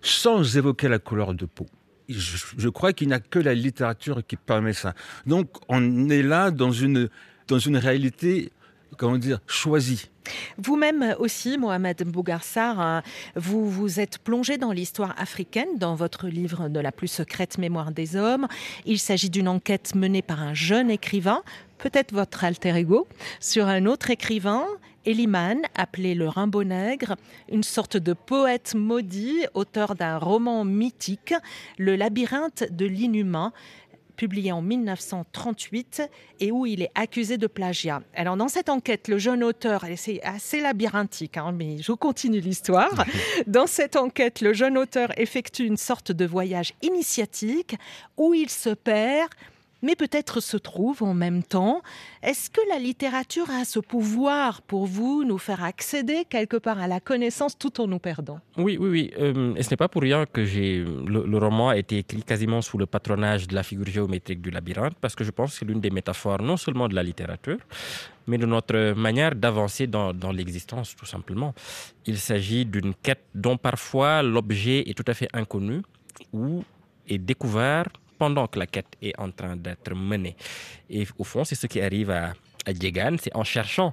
sans 0.00 0.56
évoquer 0.56 0.88
la 0.88 0.98
couleur 0.98 1.34
de 1.34 1.46
peau. 1.46 1.66
Je, 2.08 2.68
crois 2.68 2.92
qu'il 2.92 3.08
n'y 3.08 3.14
a 3.14 3.20
que 3.20 3.38
la 3.38 3.54
littérature 3.54 4.22
qui 4.26 4.36
permet 4.36 4.72
ça. 4.72 4.94
Donc 5.26 5.48
on 5.68 6.10
est 6.10 6.22
là 6.22 6.50
dans 6.50 6.72
une, 6.72 7.08
dans 7.48 7.58
une 7.58 7.76
réalité, 7.76 8.52
comment 8.98 9.18
dire, 9.18 9.40
choisie. 9.46 10.10
Vous-même 10.58 11.16
aussi, 11.18 11.58
Mohamed 11.58 12.02
Bougarsar, 12.04 12.80
hein, 12.80 13.02
vous 13.34 13.68
vous 13.68 13.98
êtes 13.98 14.18
plongé 14.18 14.56
dans 14.58 14.72
l'histoire 14.72 15.14
africaine 15.18 15.78
dans 15.78 15.94
votre 15.94 16.28
livre 16.28 16.68
de 16.68 16.80
la 16.80 16.92
plus 16.92 17.08
secrète 17.08 17.58
mémoire 17.58 17.92
des 17.92 18.16
hommes. 18.16 18.46
Il 18.84 18.98
s'agit 18.98 19.30
d'une 19.30 19.48
enquête 19.48 19.94
menée 19.94 20.22
par 20.22 20.42
un 20.42 20.54
jeune 20.54 20.90
écrivain, 20.90 21.42
peut-être 21.78 22.12
votre 22.12 22.44
alter 22.44 22.76
ego, 22.76 23.08
sur 23.40 23.66
un 23.66 23.86
autre 23.86 24.10
écrivain 24.10 24.64
Eliman, 25.04 25.62
appelé 25.74 26.14
le 26.14 26.28
Rimbaud 26.28 26.64
Nègre, 26.64 27.16
une 27.50 27.62
sorte 27.62 27.96
de 27.96 28.12
poète 28.12 28.74
maudit, 28.74 29.46
auteur 29.54 29.94
d'un 29.94 30.18
roman 30.18 30.64
mythique, 30.64 31.34
Le 31.78 31.96
labyrinthe 31.96 32.64
de 32.70 32.86
l'inhumain, 32.86 33.52
publié 34.16 34.52
en 34.52 34.62
1938 34.62 36.02
et 36.40 36.52
où 36.52 36.66
il 36.66 36.82
est 36.82 36.92
accusé 36.94 37.38
de 37.38 37.46
plagiat. 37.46 38.02
Alors 38.14 38.36
dans 38.36 38.48
cette 38.48 38.68
enquête, 38.68 39.08
le 39.08 39.18
jeune 39.18 39.42
auteur, 39.42 39.84
et 39.84 39.96
c'est 39.96 40.22
assez 40.22 40.60
labyrinthique, 40.60 41.36
hein, 41.36 41.52
mais 41.52 41.78
je 41.78 41.92
continue 41.92 42.40
l'histoire, 42.40 43.04
dans 43.46 43.66
cette 43.66 43.96
enquête, 43.96 44.40
le 44.40 44.52
jeune 44.52 44.78
auteur 44.78 45.18
effectue 45.18 45.66
une 45.66 45.76
sorte 45.76 46.12
de 46.12 46.24
voyage 46.24 46.72
initiatique 46.82 47.76
où 48.16 48.34
il 48.34 48.50
se 48.50 48.70
perd 48.70 49.30
mais 49.82 49.96
peut-être 49.96 50.40
se 50.40 50.56
trouve 50.56 51.02
en 51.02 51.14
même 51.14 51.42
temps. 51.42 51.82
Est-ce 52.22 52.48
que 52.50 52.60
la 52.68 52.78
littérature 52.78 53.50
a 53.50 53.64
ce 53.64 53.80
pouvoir 53.80 54.62
pour 54.62 54.86
vous, 54.86 55.24
nous 55.24 55.38
faire 55.38 55.62
accéder 55.62 56.24
quelque 56.28 56.56
part 56.56 56.78
à 56.78 56.86
la 56.86 57.00
connaissance 57.00 57.58
tout 57.58 57.80
en 57.80 57.86
nous 57.86 57.98
perdant? 57.98 58.40
Oui, 58.56 58.78
oui, 58.80 58.88
oui. 58.88 59.10
Euh, 59.18 59.54
et 59.56 59.62
ce 59.62 59.70
n'est 59.70 59.76
pas 59.76 59.88
pour 59.88 60.02
rien 60.02 60.24
que 60.26 60.40
le, 60.40 61.38
roman 61.38 61.70
a 61.70 61.76
été 61.76 61.98
écrit 61.98 62.22
quasiment 62.22 62.62
sous 62.62 62.78
le 62.78 62.86
patronage 62.86 63.48
de 63.48 63.54
la 63.54 63.62
figure 63.62 63.86
géométrique 63.86 64.40
du 64.40 64.50
labyrinthe, 64.50 64.94
parce 65.00 65.16
que 65.16 65.24
je 65.24 65.30
pense 65.30 65.52
que 65.52 65.58
c'est 65.58 65.64
l'une 65.64 65.80
des 65.80 65.90
métaphores 65.90 66.42
non 66.42 66.56
seulement 66.56 66.88
de 66.88 66.94
la 66.94 67.02
littérature, 67.02 67.58
mais 68.28 68.38
de 68.38 68.46
notre 68.46 68.94
manière 68.94 69.34
d'avancer 69.34 69.88
dans 69.88 70.32
l'existence, 70.32 70.94
tout 70.94 71.06
simplement. 71.06 71.54
Il 72.06 72.18
s'agit 72.18 72.64
d'une 72.64 72.94
quête 72.94 73.24
dont 73.34 73.56
parfois 73.56 74.22
l'objet 74.22 74.88
est 74.88 74.94
tout 74.94 75.04
à 75.08 75.14
fait 75.14 75.28
inconnu 75.32 75.82
ou 76.32 76.62
est 77.08 77.18
découvert 77.18 77.86
pendant 78.22 78.46
que 78.46 78.60
la 78.60 78.68
quête 78.68 78.94
est 79.02 79.18
en 79.18 79.32
train 79.32 79.56
d'être 79.56 79.96
menée. 79.96 80.36
Et 80.88 81.04
au 81.18 81.24
fond, 81.24 81.42
c'est 81.42 81.56
ce 81.56 81.66
qui 81.66 81.80
arrive 81.80 82.08
à, 82.10 82.34
à 82.64 82.72
c'est 83.18 83.34
en 83.34 83.42
cherchant 83.42 83.92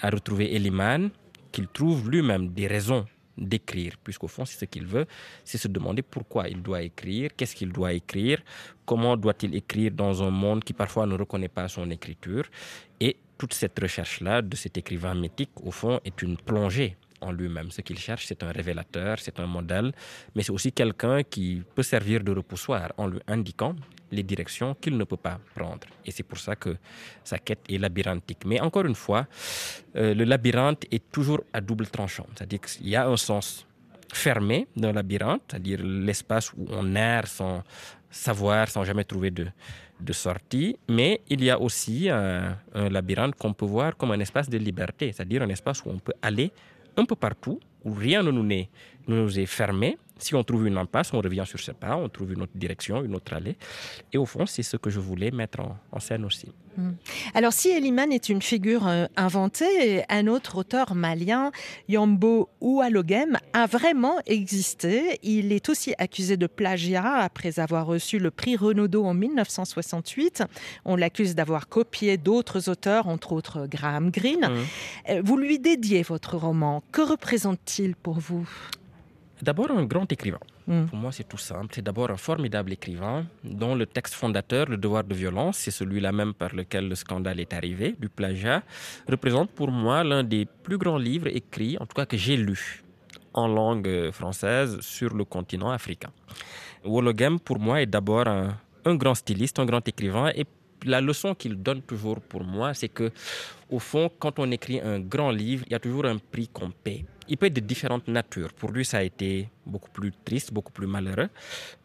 à 0.00 0.08
retrouver 0.08 0.54
Eliman 0.54 1.10
qu'il 1.52 1.68
trouve 1.68 2.10
lui-même 2.10 2.48
des 2.58 2.66
raisons 2.66 3.04
d'écrire, 3.36 3.92
puisqu'au 4.02 4.28
fond, 4.28 4.46
c'est 4.46 4.58
ce 4.58 4.64
qu'il 4.64 4.86
veut, 4.86 5.06
c'est 5.44 5.58
se 5.58 5.68
demander 5.68 6.00
pourquoi 6.00 6.48
il 6.48 6.62
doit 6.62 6.80
écrire, 6.80 7.36
qu'est-ce 7.36 7.54
qu'il 7.54 7.70
doit 7.70 7.92
écrire, 7.92 8.38
comment 8.86 9.14
doit-il 9.14 9.54
écrire 9.54 9.90
dans 9.90 10.22
un 10.22 10.30
monde 10.30 10.64
qui 10.64 10.72
parfois 10.72 11.04
ne 11.04 11.14
reconnaît 11.14 11.54
pas 11.58 11.68
son 11.68 11.90
écriture. 11.90 12.44
Et 12.98 13.14
toute 13.36 13.52
cette 13.52 13.78
recherche-là 13.78 14.40
de 14.40 14.56
cet 14.56 14.78
écrivain 14.78 15.14
mythique, 15.14 15.52
au 15.62 15.70
fond, 15.70 16.00
est 16.06 16.22
une 16.22 16.38
plongée 16.38 16.96
en 17.24 17.32
lui-même. 17.32 17.70
Ce 17.70 17.80
qu'il 17.80 17.98
cherche, 17.98 18.26
c'est 18.26 18.42
un 18.42 18.52
révélateur, 18.52 19.18
c'est 19.18 19.38
un 19.40 19.46
modèle, 19.46 19.92
mais 20.34 20.42
c'est 20.42 20.52
aussi 20.52 20.72
quelqu'un 20.72 21.22
qui 21.22 21.62
peut 21.74 21.82
servir 21.82 22.22
de 22.22 22.32
repoussoir 22.32 22.92
en 22.96 23.06
lui 23.08 23.20
indiquant 23.26 23.74
les 24.14 24.22
directions 24.22 24.74
qu'il 24.80 24.96
ne 24.96 25.04
peut 25.04 25.16
pas 25.16 25.38
prendre. 25.54 25.86
Et 26.04 26.10
c'est 26.10 26.22
pour 26.22 26.38
ça 26.38 26.56
que 26.56 26.76
sa 27.24 27.38
quête 27.38 27.64
est 27.68 27.78
labyrinthique. 27.78 28.42
Mais 28.46 28.60
encore 28.60 28.86
une 28.86 28.94
fois, 28.94 29.26
euh, 29.96 30.14
le 30.14 30.24
labyrinthe 30.24 30.84
est 30.90 31.10
toujours 31.10 31.42
à 31.52 31.60
double 31.60 31.86
tranchant. 31.88 32.26
C'est-à-dire 32.34 32.60
qu'il 32.60 32.88
y 32.88 32.96
a 32.96 33.06
un 33.06 33.16
sens 33.16 33.66
fermé 34.12 34.68
d'un 34.76 34.92
labyrinthe, 34.92 35.42
c'est-à-dire 35.48 35.80
l'espace 35.82 36.52
où 36.52 36.66
on 36.70 36.94
erre 36.94 37.26
sans 37.26 37.62
savoir, 38.10 38.68
sans 38.68 38.84
jamais 38.84 39.04
trouver 39.04 39.30
de, 39.30 39.46
sortie, 40.12 40.76
mais 40.88 41.22
il 41.30 41.42
y 41.42 41.50
a 41.50 41.58
aussi 41.58 42.10
un 42.10 42.58
labyrinthe 42.74 43.36
qu'on 43.36 43.54
peut 43.54 43.64
voir 43.64 43.96
comme 43.96 44.10
un 44.10 44.20
espace 44.20 44.50
de 44.50 44.58
liberté, 44.58 45.10
c'est-à-dire 45.12 45.40
un 45.42 45.48
espace 45.48 45.82
où 45.84 45.88
on 45.88 45.98
peut 45.98 46.12
aller 46.20 46.52
un 46.96 47.04
peu 47.04 47.16
partout, 47.16 47.60
où 47.84 47.92
rien 47.92 48.22
ne 48.22 48.30
nous 48.30 49.38
est, 49.38 49.46
fermé, 49.46 49.98
si 50.18 50.34
on 50.34 50.44
trouve 50.44 50.66
une 50.66 50.78
impasse, 50.78 51.12
on 51.12 51.20
revient 51.20 51.44
sur 51.44 51.58
ses 51.58 51.72
pas, 51.72 51.96
on 51.96 52.08
trouve 52.08 52.32
une 52.32 52.42
autre 52.42 52.52
direction, 52.54 53.02
une 53.02 53.14
autre 53.14 53.32
allée. 53.34 53.56
Et 54.12 54.18
au 54.18 54.26
fond, 54.26 54.46
c'est 54.46 54.62
ce 54.62 54.76
que 54.76 54.88
je 54.90 55.00
voulais 55.00 55.30
mettre 55.30 55.60
en, 55.60 56.00
scène 56.00 56.24
aussi. 56.24 56.48
Hmm. 56.76 56.92
Alors, 57.34 57.52
si 57.52 57.70
Eliman 57.70 58.12
est 58.12 58.28
une 58.28 58.42
figure 58.42 58.86
euh, 58.86 59.06
inventée, 59.16 60.04
un 60.08 60.26
autre 60.26 60.56
auteur 60.56 60.94
malien, 60.94 61.50
Yambo 61.88 62.48
Oualogem, 62.60 63.38
a 63.52 63.66
vraiment 63.66 64.18
existé. 64.26 65.18
Il 65.22 65.52
est 65.52 65.68
aussi 65.68 65.94
accusé 65.98 66.36
de 66.36 66.46
plagiat 66.46 67.16
après 67.16 67.58
avoir 67.58 67.86
reçu 67.86 68.18
le 68.18 68.30
prix 68.30 68.56
Renaudot 68.56 69.04
en 69.04 69.14
1968. 69.14 70.44
On 70.84 70.96
l'accuse 70.96 71.34
d'avoir 71.34 71.68
copié 71.68 72.16
d'autres 72.16 72.68
auteurs, 72.68 73.08
entre 73.08 73.32
autres 73.32 73.66
Graham 73.66 74.10
Greene. 74.10 74.48
Hmm. 74.48 75.10
Euh, 75.10 75.22
vous 75.24 75.36
lui 75.36 75.58
dédiez 75.58 76.02
votre 76.02 76.36
roman. 76.36 76.82
Que 76.92 77.02
représente-t-il 77.02 77.96
pour 77.96 78.18
vous? 78.18 78.48
D'abord 79.42 79.70
un 79.70 79.84
grand 79.84 80.10
écrivain. 80.10 80.38
Hmm. 80.66 80.86
Pour 80.86 80.98
moi, 80.98 81.12
c'est 81.12 81.28
tout 81.28 81.38
simple. 81.38 81.74
C'est 81.74 81.82
d'abord 81.82 82.10
un 82.10 82.16
formidable 82.16 82.72
écrivain 82.72 83.26
dont 83.42 83.74
le 83.74 83.86
texte 83.86 84.14
fondateur, 84.14 84.68
Le 84.68 84.76
devoir 84.76 85.04
de 85.04 85.14
violence, 85.14 85.58
c'est 85.58 85.70
celui-là 85.70 86.12
même 86.12 86.34
par 86.34 86.54
lequel 86.54 86.88
le 86.88 86.94
scandale 86.94 87.40
est 87.40 87.52
arrivé, 87.52 87.94
du 87.98 88.08
plagiat, 88.08 88.62
représente 89.08 89.50
pour 89.50 89.70
moi 89.70 90.04
l'un 90.04 90.22
des 90.22 90.46
plus 90.46 90.78
grands 90.78 90.98
livres 90.98 91.28
écrits, 91.28 91.76
en 91.80 91.86
tout 91.86 91.94
cas 91.94 92.06
que 92.06 92.16
j'ai 92.16 92.36
lu 92.36 92.82
en 93.32 93.48
langue 93.48 94.10
française 94.12 94.80
sur 94.80 95.12
le 95.14 95.24
continent 95.24 95.70
africain. 95.70 96.12
Wologem, 96.84 97.40
pour 97.40 97.58
moi, 97.58 97.82
est 97.82 97.86
d'abord 97.86 98.28
un, 98.28 98.56
un 98.84 98.94
grand 98.94 99.14
styliste, 99.14 99.58
un 99.58 99.66
grand 99.66 99.86
écrivain 99.88 100.30
et 100.34 100.44
la 100.84 101.00
leçon 101.00 101.34
qu'il 101.34 101.56
donne 101.56 101.82
toujours 101.82 102.20
pour 102.20 102.44
moi, 102.44 102.74
c'est 102.74 102.88
que, 102.88 103.10
au 103.70 103.78
fond, 103.78 104.10
quand 104.18 104.38
on 104.38 104.50
écrit 104.50 104.80
un 104.80 105.00
grand 105.00 105.30
livre, 105.30 105.64
il 105.66 105.72
y 105.72 105.74
a 105.74 105.78
toujours 105.78 106.04
un 106.04 106.18
prix 106.18 106.48
qu'on 106.48 106.70
paie. 106.70 107.04
Il 107.28 107.36
peut 107.36 107.46
être 107.46 107.54
de 107.54 107.60
différentes 107.60 108.08
natures. 108.08 108.52
Pour 108.52 108.70
lui, 108.70 108.84
ça 108.84 108.98
a 108.98 109.02
été 109.02 109.48
beaucoup 109.64 109.90
plus 109.90 110.12
triste, 110.24 110.52
beaucoup 110.52 110.72
plus 110.72 110.86
malheureux, 110.86 111.28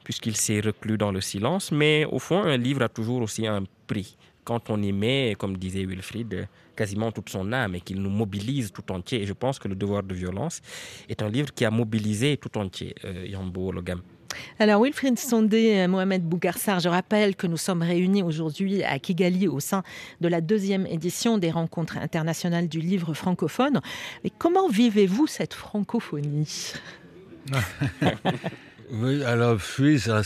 puisqu'il 0.04 0.36
s'est 0.36 0.60
reclus 0.60 0.98
dans 0.98 1.12
le 1.12 1.22
silence. 1.22 1.72
Mais 1.72 2.06
au 2.06 2.20
fond, 2.20 2.44
un 2.44 2.58
livre 2.58 2.82
a 2.84 2.90
toujours 2.90 3.22
aussi 3.22 3.48
un 3.48 3.64
prix. 3.88 4.18
Quand 4.44 4.70
on 4.70 4.82
y 4.82 4.92
met, 4.92 5.36
comme 5.38 5.58
disait 5.58 5.86
Wilfried, 5.86 6.48
quasiment 6.76 7.12
toute 7.12 7.30
son 7.30 7.54
âme 7.54 7.76
et 7.76 7.82
qu'il 7.82 8.02
nous 8.02 8.10
mobilise 8.10 8.72
tout 8.72 8.92
entier. 8.92 9.22
Et 9.22 9.26
je 9.26 9.34
pense 9.34 9.60
que 9.60 9.68
Le 9.68 9.76
devoir 9.76 10.02
de 10.04 10.16
violence 10.16 10.62
est 11.08 11.22
un 11.22 11.30
livre 11.30 11.54
qui 11.54 11.64
a 11.64 11.72
mobilisé 11.72 12.38
tout 12.38 12.58
entier 12.58 12.96
euh, 13.06 13.26
Yambo 13.28 13.72
Logam. 13.72 14.02
Alors 14.60 14.84
Wilfried 14.84 15.18
Sondé, 15.18 15.88
Mohamed 15.88 16.24
Bougarsar, 16.24 16.80
je 16.80 16.90
rappelle 16.90 17.36
que 17.36 17.48
nous 17.48 17.58
sommes 17.58 17.82
réunis 17.82 18.24
aujourd'hui 18.24 18.84
à 18.84 19.00
Kigali 19.00 19.48
au 19.48 19.60
sein 19.60 19.84
de 20.22 20.28
la 20.28 20.42
deuxième 20.42 20.86
édition 20.86 21.38
des 21.38 21.52
rencontres 21.52 21.98
internationales 21.98 22.68
du 22.68 22.80
livre 22.80 23.14
francophone. 23.14 23.82
Mais 24.24 24.32
comment 24.38 24.68
vivez-vous 24.68 25.28
cette 25.28 25.54
francophonie? 25.54 26.74
Oui, 28.92 29.24
alors 29.24 29.60
oui, 29.78 30.00
ça 30.00 30.24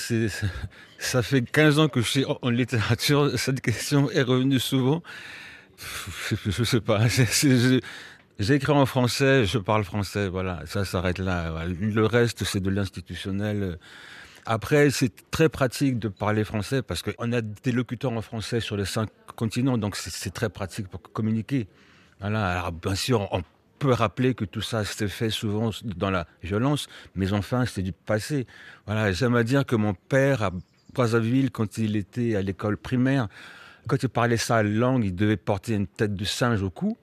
fait 1.22 1.41
15 1.41 1.79
ans 1.79 1.89
que 1.89 2.00
je 2.00 2.07
suis 2.07 2.25
en 2.41 2.50
littérature. 2.50 3.38
Cette 3.38 3.60
question 3.60 4.10
est 4.10 4.22
revenue 4.22 4.60
souvent. 4.60 5.03
Je 6.29 6.62
ne 6.62 6.65
sais 6.65 6.79
pas. 6.79 7.01
J'écris 8.40 8.72
en 8.72 8.88
français, 8.88 9.46
je 9.46 9.60
parle 9.60 9.84
français, 9.84 10.28
voilà, 10.28 10.62
ça 10.66 10.86
s'arrête 10.86 11.20
là. 11.20 11.66
Le 11.66 12.06
reste, 12.06 12.44
c'est 12.44 12.60
de 12.60 12.72
l'institutionnel. 12.72 13.78
Après, 14.48 14.90
c'est 14.90 15.30
très 15.30 15.50
pratique 15.50 16.00
de 16.00 16.08
parler 16.08 16.44
français 16.44 16.82
parce 16.82 17.04
qu'on 17.04 17.32
a 17.32 17.42
des 17.42 17.72
locuteurs 17.72 18.12
en 18.12 18.24
français 18.24 18.60
sur 18.60 18.75
les 18.75 18.86
cinq 18.86 19.10
continents, 19.36 19.78
donc 19.78 19.96
c'est 19.96 20.34
très 20.34 20.50
pratique 20.50 20.88
pour 20.88 21.02
communiquer. 21.02 21.68
Voilà. 22.22 22.48
Alors, 22.48 22.72
bien 22.72 22.96
sûr, 22.96 23.28
on 23.32 23.44
peut 23.78 23.94
rappeler 23.94 24.34
que 24.34 24.46
tout 24.46 24.62
ça 24.62 24.84
s'est 24.84 25.08
fait 25.08 25.30
souvent 25.30 25.70
dans 25.84 26.10
la 26.10 26.25
violence, 26.42 26.88
mais 27.13 27.34
enfin, 27.34 27.66
c'est 27.68 27.84
du 27.84 27.94
passé. 27.94 28.48
Voilà. 28.88 29.12
J'aime 29.12 29.36
à 29.36 29.44
dire 29.44 29.63
que 29.63 29.75
mon 29.75 29.94
père, 29.94 30.42
à 30.42 30.52
Brazzaville, 30.94 31.52
quand 31.52 31.78
il 31.78 31.96
était 31.96 32.36
à 32.36 32.42
l'école 32.42 32.78
primaire, 32.78 33.28
quand 33.88 34.02
il 34.02 34.10
parlait 34.10 34.38
sa 34.38 34.63
langue, 34.63 35.06
il 35.06 35.16
devait 35.16 35.38
porter 35.38 35.75
une 35.75 35.88
tête 35.88 36.16
de 36.16 36.25
singe 36.25 36.63
au 36.63 36.72
cou. 36.72 36.98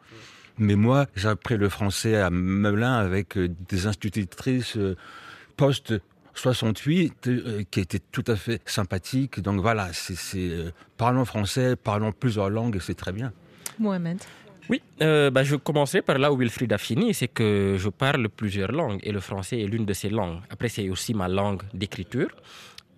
Mais 0.61 0.77
moi, 0.77 1.07
j'ai 1.17 1.29
appris 1.29 1.57
le 1.57 1.69
français 1.69 2.17
à 2.17 2.31
Melun 2.31 2.95
avec 2.95 3.37
euh, 3.37 3.49
des 3.69 3.87
institutrices 3.87 4.77
euh, 4.77 4.95
post 5.57 5.95
68 6.35 7.27
euh, 7.27 7.63
qui 7.71 7.81
était 7.81 7.99
tout 7.99 8.25
à 8.27 8.37
fait 8.37 8.61
sympathique. 8.67 9.41
Donc 9.41 9.61
voilà, 9.61 9.89
c'est 9.93 10.15
euh, 10.37 10.71
parlons 10.97 11.25
français, 11.25 11.77
parlons 11.77 12.13
plusieurs 12.13 12.51
langues 12.51 12.77
et 12.77 12.81
c'est 12.81 12.95
très 12.95 13.13
bien. 13.13 13.33
Mohamed. 13.79 14.19
Oui, 14.69 14.81
euh, 15.03 15.31
bah, 15.31 15.43
je 15.43 15.57
commencerai 15.57 16.01
par 16.01 16.19
là 16.19 16.33
où 16.33 16.37
Wilfried 16.37 16.73
a 16.73 16.79
fini, 16.79 17.13
c'est 17.13 17.27
que 17.27 17.77
je 17.77 17.89
parle 17.89 18.29
plusieurs 18.29 18.71
langues 18.71 19.01
et 19.03 19.11
le 19.11 19.19
français 19.21 19.61
est 19.61 19.67
l'une 19.67 19.85
de 19.85 19.93
ces 19.93 20.11
langues. 20.11 20.39
Après, 20.49 20.69
c'est 20.69 20.89
aussi 20.89 21.13
ma 21.13 21.27
langue 21.27 21.63
d'écriture 21.75 22.29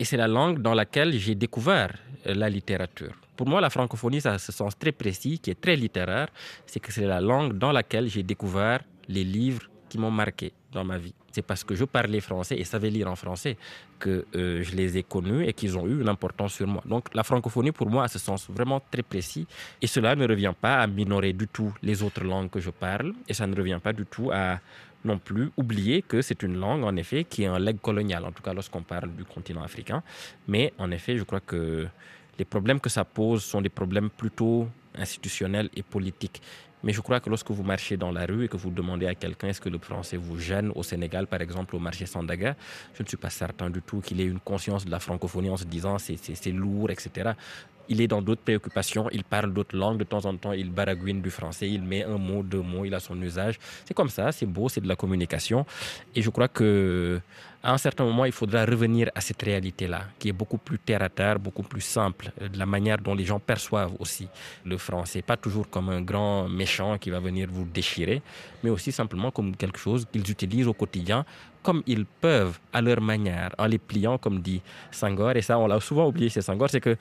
et 0.02 0.04
c'est 0.04 0.16
la 0.16 0.26
langue 0.26 0.60
dans 0.60 0.74
laquelle 0.74 1.12
j'ai 1.16 1.36
découvert 1.36 1.92
la 2.24 2.48
littérature. 2.50 3.14
Pour 3.36 3.46
moi, 3.46 3.60
la 3.60 3.70
francophonie, 3.70 4.20
ça 4.20 4.32
a 4.32 4.38
ce 4.38 4.50
sens 4.50 4.76
très 4.76 4.90
précis, 4.90 5.38
qui 5.38 5.48
est 5.52 5.60
très 5.60 5.76
littéraire, 5.76 6.26
c'est 6.66 6.80
que 6.80 6.92
c'est 6.92 7.06
la 7.06 7.20
langue 7.20 7.56
dans 7.56 7.70
laquelle 7.70 8.08
j'ai 8.08 8.24
découvert 8.24 8.80
les 9.06 9.22
livres 9.22 9.62
qui 9.92 9.98
m'ont 9.98 10.10
marqué 10.10 10.54
dans 10.72 10.84
ma 10.84 10.96
vie. 10.96 11.12
C'est 11.32 11.42
parce 11.42 11.62
que 11.64 11.74
je 11.74 11.84
parlais 11.84 12.20
français 12.20 12.56
et 12.56 12.64
savais 12.64 12.88
lire 12.88 13.08
en 13.08 13.14
français 13.24 13.58
que 13.98 14.24
euh, 14.34 14.62
je 14.62 14.74
les 14.74 14.96
ai 14.96 15.02
connus 15.02 15.44
et 15.46 15.52
qu'ils 15.52 15.76
ont 15.76 15.86
eu 15.86 16.00
une 16.00 16.08
importance 16.08 16.54
sur 16.54 16.66
moi. 16.66 16.82
Donc 16.86 17.14
la 17.14 17.22
francophonie, 17.22 17.72
pour 17.72 17.90
moi, 17.90 18.04
a 18.04 18.08
ce 18.08 18.18
sens 18.18 18.48
vraiment 18.48 18.80
très 18.90 19.02
précis. 19.02 19.46
Et 19.82 19.86
cela 19.86 20.14
ne 20.14 20.26
revient 20.26 20.54
pas 20.58 20.76
à 20.78 20.86
minorer 20.86 21.34
du 21.34 21.46
tout 21.46 21.74
les 21.82 22.02
autres 22.02 22.24
langues 22.24 22.48
que 22.48 22.58
je 22.58 22.70
parle. 22.70 23.12
Et 23.28 23.34
ça 23.34 23.46
ne 23.46 23.54
revient 23.54 23.80
pas 23.82 23.92
du 23.92 24.06
tout 24.06 24.30
à 24.32 24.60
non 25.04 25.18
plus 25.18 25.50
oublier 25.58 26.00
que 26.00 26.22
c'est 26.22 26.42
une 26.42 26.56
langue, 26.58 26.84
en 26.84 26.96
effet, 26.96 27.24
qui 27.24 27.42
est 27.42 27.50
un 27.56 27.58
legs 27.58 27.80
colonial, 27.88 28.24
en 28.24 28.32
tout 28.32 28.42
cas 28.42 28.54
lorsqu'on 28.54 28.82
parle 28.82 29.10
du 29.14 29.24
continent 29.24 29.62
africain. 29.62 30.02
Mais 30.48 30.72
en 30.78 30.90
effet, 30.90 31.18
je 31.18 31.24
crois 31.24 31.40
que 31.40 31.86
les 32.38 32.46
problèmes 32.46 32.80
que 32.80 32.88
ça 32.88 33.04
pose 33.04 33.42
sont 33.44 33.60
des 33.60 33.68
problèmes 33.80 34.08
plutôt 34.08 34.68
institutionnels 34.94 35.68
et 35.76 35.82
politiques. 35.82 36.40
Mais 36.84 36.92
je 36.92 37.00
crois 37.00 37.20
que 37.20 37.28
lorsque 37.30 37.50
vous 37.50 37.62
marchez 37.62 37.96
dans 37.96 38.10
la 38.10 38.26
rue 38.26 38.44
et 38.44 38.48
que 38.48 38.56
vous 38.56 38.70
demandez 38.70 39.06
à 39.06 39.14
quelqu'un 39.14 39.48
est-ce 39.48 39.60
que 39.60 39.68
le 39.68 39.78
français 39.78 40.16
vous 40.16 40.38
gêne 40.38 40.70
au 40.74 40.82
Sénégal, 40.82 41.26
par 41.26 41.40
exemple 41.40 41.76
au 41.76 41.78
marché 41.78 42.06
Sandaga, 42.06 42.56
je 42.94 43.02
ne 43.02 43.08
suis 43.08 43.16
pas 43.16 43.30
certain 43.30 43.70
du 43.70 43.82
tout 43.82 44.00
qu'il 44.00 44.20
ait 44.20 44.26
une 44.26 44.40
conscience 44.40 44.84
de 44.84 44.90
la 44.90 44.98
francophonie 44.98 45.50
en 45.50 45.56
se 45.56 45.64
disant 45.64 45.98
c'est 45.98 46.52
lourd, 46.52 46.90
etc 46.90 47.32
il 47.88 48.00
est 48.00 48.08
dans 48.08 48.22
d'autres 48.22 48.42
préoccupations, 48.42 49.08
il 49.10 49.24
parle 49.24 49.52
d'autres 49.52 49.76
langues, 49.76 49.98
de 49.98 50.04
temps 50.04 50.24
en 50.24 50.36
temps 50.36 50.52
il 50.52 50.70
baragouine 50.70 51.20
du 51.20 51.30
français, 51.30 51.68
il 51.68 51.82
met 51.82 52.04
un 52.04 52.18
mot, 52.18 52.42
deux 52.42 52.62
mots, 52.62 52.84
il 52.84 52.94
a 52.94 53.00
son 53.00 53.20
usage. 53.20 53.58
C'est 53.84 53.94
comme 53.94 54.08
ça, 54.08 54.32
c'est 54.32 54.46
beau, 54.46 54.68
c'est 54.68 54.80
de 54.80 54.88
la 54.88 54.96
communication. 54.96 55.66
Et 56.14 56.22
je 56.22 56.30
crois 56.30 56.48
que 56.48 57.20
à 57.64 57.72
un 57.72 57.78
certain 57.78 58.04
moment, 58.04 58.24
il 58.24 58.32
faudra 58.32 58.64
revenir 58.64 59.08
à 59.14 59.20
cette 59.20 59.40
réalité-là, 59.40 60.06
qui 60.18 60.28
est 60.28 60.32
beaucoup 60.32 60.58
plus 60.58 60.80
terre 60.80 61.02
à 61.02 61.08
terre, 61.08 61.38
beaucoup 61.38 61.62
plus 61.62 61.80
simple, 61.80 62.32
de 62.40 62.58
la 62.58 62.66
manière 62.66 62.98
dont 62.98 63.14
les 63.14 63.24
gens 63.24 63.38
perçoivent 63.38 63.92
aussi 64.00 64.26
le 64.64 64.76
français. 64.78 65.22
Pas 65.22 65.36
toujours 65.36 65.70
comme 65.70 65.88
un 65.88 66.00
grand 66.00 66.48
méchant 66.48 66.98
qui 66.98 67.10
va 67.10 67.20
venir 67.20 67.48
vous 67.52 67.64
déchirer, 67.64 68.20
mais 68.64 68.70
aussi 68.70 68.90
simplement 68.90 69.30
comme 69.30 69.54
quelque 69.54 69.78
chose 69.78 70.06
qu'ils 70.10 70.28
utilisent 70.28 70.66
au 70.66 70.74
quotidien 70.74 71.24
comme 71.62 71.82
ils 71.86 72.04
peuvent 72.04 72.58
à 72.72 72.80
leur 72.80 73.00
manière, 73.00 73.50
en 73.58 73.66
les 73.66 73.78
pliant, 73.78 74.18
comme 74.18 74.40
dit 74.40 74.60
Sangor. 74.90 75.36
Et 75.36 75.42
ça, 75.42 75.58
on 75.58 75.66
l'a 75.66 75.80
souvent 75.80 76.06
oublié 76.06 76.28
chez 76.28 76.42
Sangor, 76.42 76.70
c'est 76.70 76.80
que 76.80 76.96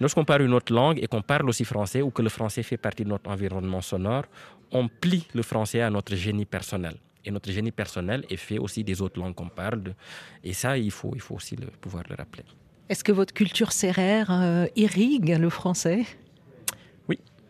lorsqu'on 0.00 0.24
parle 0.24 0.42
une 0.42 0.54
autre 0.54 0.72
langue 0.72 0.98
et 1.02 1.06
qu'on 1.06 1.22
parle 1.22 1.48
aussi 1.48 1.64
français 1.64 2.02
ou 2.02 2.10
que 2.10 2.22
le 2.22 2.28
français 2.28 2.62
fait 2.62 2.76
partie 2.76 3.04
de 3.04 3.08
notre 3.08 3.30
environnement 3.30 3.80
sonore, 3.80 4.24
on 4.72 4.88
plie 4.88 5.26
le 5.34 5.42
français 5.42 5.80
à 5.80 5.90
notre 5.90 6.14
génie 6.14 6.44
personnel. 6.44 6.94
Et 7.24 7.30
notre 7.30 7.50
génie 7.50 7.70
personnel 7.72 8.24
est 8.30 8.36
fait 8.36 8.58
aussi 8.58 8.82
des 8.82 9.02
autres 9.02 9.20
langues 9.20 9.34
qu'on 9.34 9.48
parle. 9.48 9.94
Et 10.42 10.52
ça, 10.54 10.78
il 10.78 10.90
faut, 10.90 11.12
il 11.14 11.20
faut 11.20 11.34
aussi 11.34 11.56
le, 11.56 11.66
pouvoir 11.66 12.04
le 12.08 12.14
rappeler. 12.14 12.44
Est-ce 12.88 13.04
que 13.04 13.12
votre 13.12 13.34
culture 13.34 13.72
serrère 13.72 14.30
euh, 14.30 14.66
irrigue 14.74 15.36
le 15.38 15.50
français? 15.50 16.04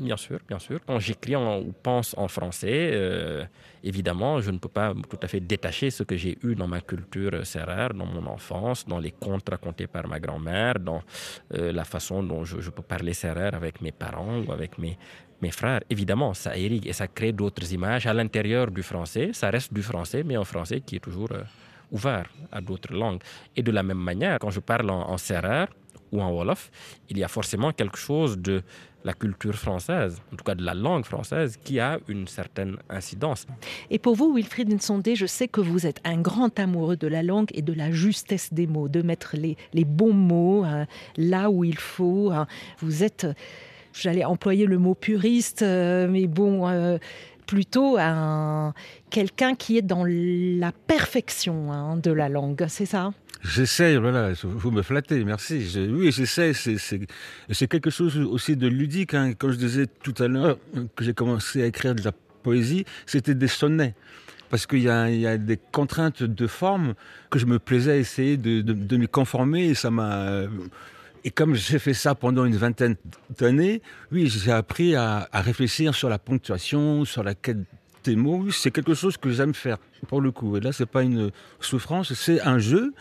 Bien 0.01 0.17
sûr, 0.17 0.39
bien 0.49 0.59
sûr. 0.59 0.81
Quand 0.87 0.99
j'écris 0.99 1.37
ou 1.37 1.75
pense 1.83 2.15
en 2.17 2.27
français, 2.27 2.91
euh, 2.95 3.45
évidemment, 3.85 4.41
je 4.41 4.51
ne 4.51 4.59
peux 4.59 4.69
pas 4.69 4.95
tout 5.09 5.19
à 5.23 5.29
fait 5.29 5.41
détacher 5.41 5.91
ce 5.91 6.03
que 6.03 6.17
j'ai 6.17 6.39
eu 6.43 6.55
dans 6.55 6.67
ma 6.67 6.81
culture 6.81 7.47
serrère, 7.47 7.93
dans 7.93 8.07
mon 8.07 8.27
enfance, 8.27 8.87
dans 8.87 8.99
les 8.99 9.11
contes 9.11 9.49
racontés 9.51 9.87
par 9.87 10.09
ma 10.09 10.19
grand-mère, 10.19 10.79
dans 10.81 11.03
euh, 11.55 11.71
la 11.73 11.85
façon 11.85 12.23
dont 12.23 12.45
je, 12.45 12.71
peux 12.71 12.83
parler 12.83 13.13
serrère 13.13 13.55
avec 13.55 13.83
mes 13.83 13.93
parents 13.93 14.41
ou 14.41 14.51
avec 14.53 14.79
mes, 14.79 14.97
mes 15.43 15.51
frères. 15.51 15.81
Évidemment, 15.91 16.33
ça 16.33 16.57
irrigue 16.57 16.87
et 16.87 16.95
ça 16.95 17.07
crée 17.07 17.33
d'autres 17.33 17.71
images 17.73 18.07
à 18.07 18.15
l'intérieur 18.15 18.71
du 18.71 18.83
français. 18.83 19.31
Ça 19.35 19.51
reste 19.51 19.73
du 19.73 19.83
français, 19.83 20.23
mais 20.25 20.37
un 20.37 20.45
français 20.45 20.81
qui 20.81 20.97
est 20.97 21.01
toujours 21.01 21.33
euh, 21.33 21.43
ouvert 21.93 22.27
à 22.51 22.63
d'autres 22.63 22.95
langues. 22.95 23.23
Et 23.55 23.63
de 23.63 23.71
la 23.71 23.83
même 23.83 23.99
manière, 23.99 24.39
quand 24.39 24.51
je 24.51 24.61
parle 24.61 24.89
en, 24.89 25.11
en 25.11 25.19
serrère, 25.19 25.69
ou 26.13 26.21
en 26.21 26.31
Wolof, 26.33 26.71
il 27.09 27.19
y 27.19 27.25
a 27.25 27.29
forcément 27.29 27.73
quelque 27.73 27.99
chose 27.99 28.39
de 28.39 28.63
la 29.05 29.13
culture 29.13 29.55
française, 29.55 30.21
en 30.33 30.37
tout 30.37 30.45
cas 30.45 30.55
de 30.55 30.65
la 30.65 30.75
langue 30.75 31.05
française, 31.05 31.59
qui 31.63 31.81
a 31.81 31.99
une 32.09 32.27
certaine 32.27 32.77
incidence. 32.89 33.47
Et 33.91 33.99
pour 33.99 34.15
vous, 34.15 34.35
Wilfried 34.35 34.73
Nsondé, 34.73 35.17
je 35.17 35.27
sais 35.27 35.49
que 35.49 35.61
vous 35.61 35.87
êtes 35.87 36.01
un 36.05 36.21
grand 36.21 36.59
amoureux 36.59 36.97
de 36.97 37.07
la 37.07 37.23
langue 37.23 37.49
et 37.55 37.63
de 37.63 37.73
la 37.73 37.91
justesse 37.91 38.53
des 38.53 38.67
mots, 38.67 38.89
de 38.89 39.03
mettre 39.03 39.37
les, 39.37 39.57
les 39.73 39.85
bons 39.85 40.13
mots 40.13 40.65
hein, 40.65 40.87
là 41.17 41.51
où 41.51 41.65
il 41.65 41.79
faut. 41.79 42.31
Hein. 42.31 42.47
Vous 42.79 43.03
êtes, 43.03 43.27
j'allais 43.93 44.25
employer 44.25 44.67
le 44.67 44.79
mot 44.79 44.95
puriste, 44.95 45.63
euh, 45.63 46.09
mais 46.09 46.27
bon... 46.27 46.69
Euh, 46.69 46.99
plutôt 47.47 47.97
un 47.99 48.75
quelqu'un 49.11 49.57
qui 49.57 49.77
est 49.77 49.83
dans 49.83 50.05
la 50.07 50.71
perfection 50.71 51.73
hein, 51.73 51.97
de 51.97 52.13
la 52.13 52.29
langue, 52.29 52.65
c'est 52.69 52.87
ça? 52.87 53.11
J'essaie, 53.43 53.97
voilà, 53.97 54.33
vous 54.43 54.71
me 54.71 54.83
flattez, 54.83 55.25
merci. 55.25 55.67
oui, 55.91 56.13
j'essaie, 56.13 56.53
c'est 56.53 57.69
quelque 57.69 57.89
chose 57.89 58.19
aussi 58.19 58.55
de 58.55 58.69
ludique. 58.69 59.15
Hein. 59.15 59.33
Comme 59.33 59.53
je 59.53 59.57
disais 59.57 59.87
tout 60.03 60.15
à 60.19 60.29
l'heure, 60.29 60.59
que 60.95 61.05
j'ai 61.05 61.15
commencé 61.15 61.63
à 61.63 61.67
écrire 61.67 61.95
de 61.95 62.03
la 62.03 62.13
poésie, 62.43 62.85
c'était 63.07 63.35
des 63.35 63.49
sonnets. 63.49 63.95
Parce 64.51 64.67
qu'il 64.67 64.81
y, 64.81 64.89
a 64.89 65.39
des 65.39 65.57
contraintes 65.57 66.23
de 66.23 66.47
forme 66.47 66.95
que 67.31 67.39
je 67.39 67.47
me 67.47 67.59
plaisais 67.59 67.93
à 67.93 67.97
essayer 67.97 68.37
de, 68.37 68.61
de, 68.63 68.97
m'y 68.97 69.07
conformer 69.07 69.67
et 69.67 69.75
ça 69.75 69.91
m'a. 69.91 70.43
Et 71.23 71.31
comme 71.31 71.55
j'ai 71.55 71.79
fait 71.79 71.95
ça 71.95 72.17
pendant 72.17 72.45
une 72.45 72.57
vingtaine 72.57 72.97
d'années, 73.39 73.81
oui, 74.11 74.27
j'ai 74.27 74.51
appris 74.51 74.97
à, 74.97 75.29
à, 75.31 75.41
réfléchir 75.41 75.95
sur 75.95 76.09
la 76.09 76.19
ponctuation, 76.19 77.05
sur 77.05 77.23
la 77.23 77.35
quête 77.35 77.59
des 78.03 78.17
mots. 78.17 78.51
C'est 78.51 78.73
quelque 78.73 78.95
chose 78.95 79.17
que 79.17 79.31
j'aime 79.31 79.55
faire, 79.55 79.79
pour 80.09 80.21
le 80.21 80.33
coup. 80.33 80.57
Et 80.57 80.61
là, 80.61 80.73
c'est 80.73 80.87
pas 80.87 81.05
une 81.05 81.31
souffrance, 81.61 82.13
c'est 82.15 82.41
un 82.41 82.59
jeu 82.59 82.93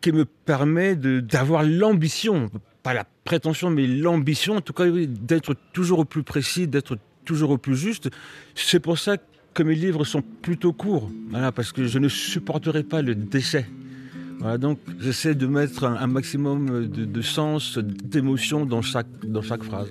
qui 0.00 0.12
me 0.12 0.24
permet 0.24 0.96
d'avoir 0.96 1.62
l'ambition, 1.62 2.50
pas 2.82 2.94
la 2.94 3.04
prétention, 3.24 3.70
mais 3.70 3.86
l'ambition, 3.86 4.56
en 4.56 4.60
tout 4.60 4.72
cas, 4.72 4.86
d'être 4.88 5.54
toujours 5.72 6.00
au 6.00 6.04
plus 6.04 6.22
précis, 6.22 6.66
d'être 6.66 6.96
toujours 7.24 7.50
au 7.50 7.58
plus 7.58 7.76
juste. 7.76 8.10
C'est 8.54 8.80
pour 8.80 8.98
ça 8.98 9.16
que 9.52 9.62
mes 9.62 9.74
livres 9.74 10.04
sont 10.04 10.22
plutôt 10.22 10.72
courts, 10.72 11.10
parce 11.54 11.72
que 11.72 11.86
je 11.86 11.98
ne 11.98 12.08
supporterai 12.08 12.82
pas 12.82 13.02
le 13.02 13.14
déchet. 13.14 13.66
Voilà, 14.38 14.56
donc 14.56 14.78
j'essaie 14.98 15.34
de 15.34 15.46
mettre 15.46 15.84
un, 15.84 15.96
un 15.96 16.06
maximum 16.06 16.88
de, 16.88 17.04
de 17.04 17.22
sens, 17.22 17.76
d'émotion 17.78 18.64
dans 18.64 18.80
chaque, 18.80 19.06
dans 19.24 19.42
chaque 19.42 19.62
phrase. 19.62 19.90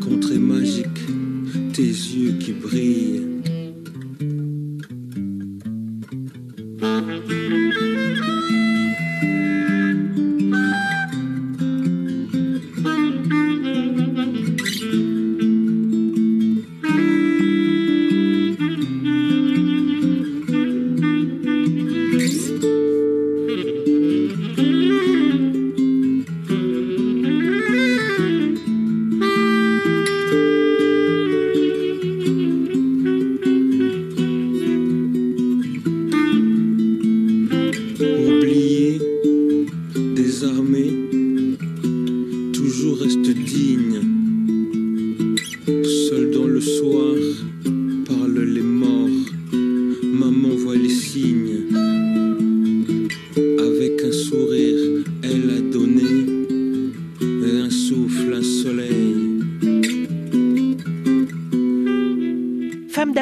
contrées 0.00 0.38
magiques, 0.38 1.06
tes 1.72 1.82
yeux 1.82 2.32
qui 2.38 2.52
brillent. 2.52 3.35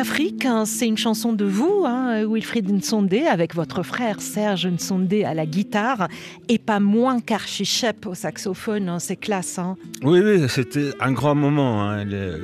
d'Afrique, 0.04 0.44
hein, 0.44 0.66
c'est 0.66 0.86
une 0.86 0.98
chanson 0.98 1.32
de 1.32 1.46
vous, 1.46 1.84
hein, 1.86 2.26
Wilfried 2.28 2.70
Nsondé, 2.70 3.20
avec 3.20 3.54
votre 3.54 3.82
frère 3.82 4.20
Serge 4.20 4.66
Nsondé 4.66 5.24
à 5.24 5.32
la 5.32 5.46
guitare, 5.46 6.08
et 6.46 6.58
pas 6.58 6.78
moins 6.78 7.22
qu'Archie 7.22 7.64
Shep 7.64 8.04
au 8.04 8.14
saxophone, 8.14 8.90
hein, 8.90 8.98
c'est 8.98 9.16
classe. 9.16 9.58
Hein. 9.58 9.78
Oui, 10.02 10.20
oui, 10.22 10.46
c'était 10.50 10.90
un 11.00 11.12
grand 11.12 11.34
moment. 11.34 11.88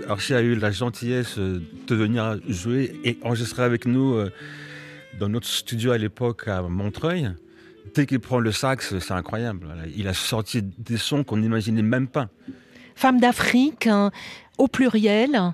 Archie 0.09 0.33
a 0.33 0.41
eu 0.41 0.55
la 0.55 0.71
gentillesse 0.71 1.37
euh, 1.37 1.61
de 1.87 1.95
venir 1.95 2.39
jouer 2.49 2.99
et 3.05 3.19
enregistrer 3.23 3.63
avec 3.63 3.85
nous 3.85 4.15
euh, 4.15 4.33
dans 5.19 5.29
notre 5.29 5.47
studio 5.47 5.93
à 5.93 5.99
l'époque 5.99 6.49
à 6.49 6.63
Montreuil. 6.63 7.31
Dès 7.95 8.07
qu'il 8.07 8.21
prend 8.21 8.39
le 8.39 8.53
sax, 8.53 8.99
c'est 8.99 9.13
incroyable. 9.13 9.67
Il 9.95 10.09
a 10.09 10.15
sorti 10.15 10.63
des 10.63 10.97
sons 10.97 11.25
qu'on 11.25 11.37
n'imaginait 11.37 11.83
même 11.83 12.09
pas. 12.09 12.31
Femme 12.95 13.21
d'Afrique, 13.21 13.87
au 14.57 14.67
pluriel, 14.67 15.53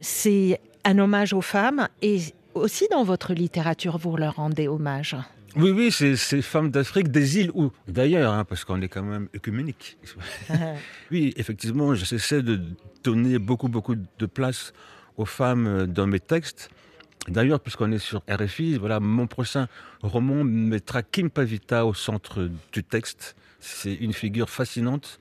c'est 0.00 0.58
un 0.84 0.98
hommage 0.98 1.32
aux 1.32 1.40
femmes 1.40 1.88
et 2.00 2.20
aussi 2.54 2.86
dans 2.90 3.04
votre 3.04 3.32
littérature, 3.32 3.98
vous 3.98 4.16
leur 4.16 4.36
rendez 4.36 4.68
hommage. 4.68 5.16
Oui, 5.54 5.70
oui, 5.70 5.92
c'est 5.92 6.16
femmes 6.40 6.70
d'Afrique, 6.70 7.08
des 7.08 7.38
îles 7.38 7.50
ou 7.54 7.72
d'ailleurs, 7.86 8.32
hein, 8.32 8.44
parce 8.44 8.64
qu'on 8.64 8.80
est 8.80 8.88
quand 8.88 9.02
même 9.02 9.28
œcuménique. 9.36 9.98
oui, 11.10 11.34
effectivement, 11.36 11.94
j'essaie 11.94 12.42
de 12.42 12.60
donner 13.04 13.38
beaucoup, 13.38 13.68
beaucoup 13.68 13.94
de 13.94 14.26
place 14.26 14.72
aux 15.18 15.26
femmes 15.26 15.86
dans 15.86 16.06
mes 16.06 16.20
textes. 16.20 16.70
D'ailleurs, 17.28 17.60
puisqu'on 17.60 17.92
est 17.92 17.98
sur 17.98 18.22
RFI, 18.28 18.78
voilà, 18.78 18.98
mon 18.98 19.26
prochain 19.26 19.68
roman 20.02 20.42
mettra 20.42 21.02
Kim 21.02 21.30
Pavita 21.30 21.86
au 21.86 21.94
centre 21.94 22.50
du 22.72 22.82
texte. 22.82 23.36
C'est 23.60 23.94
une 23.94 24.12
figure 24.12 24.48
fascinante 24.48 25.20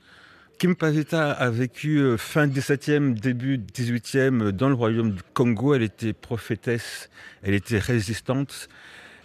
Kim 0.62 0.76
Pavita 0.76 1.32
a 1.32 1.50
vécu 1.50 1.98
euh, 1.98 2.18
fin 2.18 2.46
17e, 2.46 3.16
début 3.16 3.58
18e 3.58 4.52
dans 4.52 4.70
le 4.70 4.76
royaume 4.76 5.14
du 5.14 5.22
Congo. 5.34 5.74
Elle 5.74 5.82
était 5.82 6.14
prophétesse, 6.14 7.10
elle 7.42 7.56
était 7.56 7.80
résistante. 7.80 8.70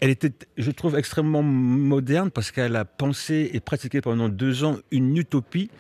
Elle 0.00 0.08
était, 0.08 0.32
je 0.56 0.70
trouve, 0.70 0.96
extrêmement 0.96 1.42
moderne 1.42 2.30
parce 2.30 2.50
qu'elle 2.50 2.74
a 2.74 2.86
pensé 2.86 3.50
et 3.52 3.60
pratiqué 3.60 4.00
pendant 4.00 4.30
deux 4.30 4.64
ans 4.64 4.78
une 4.90 5.14
utopie 5.14 5.70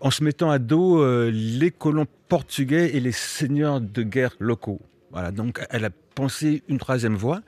en 0.00 0.10
se 0.10 0.22
mettant 0.22 0.50
à 0.50 0.58
dos 0.58 1.02
euh, 1.02 1.30
les 1.32 1.70
colons 1.70 2.06
portugais 2.28 2.94
et 2.94 3.00
les 3.00 3.12
seigneurs 3.12 3.80
de 3.80 4.02
guerre 4.02 4.36
locaux. 4.40 4.82
Voilà, 5.10 5.30
donc 5.30 5.58
elle 5.70 5.86
a 5.86 5.90
pensé 6.14 6.62
une 6.68 6.76
troisième 6.76 7.16
voie. 7.16 7.40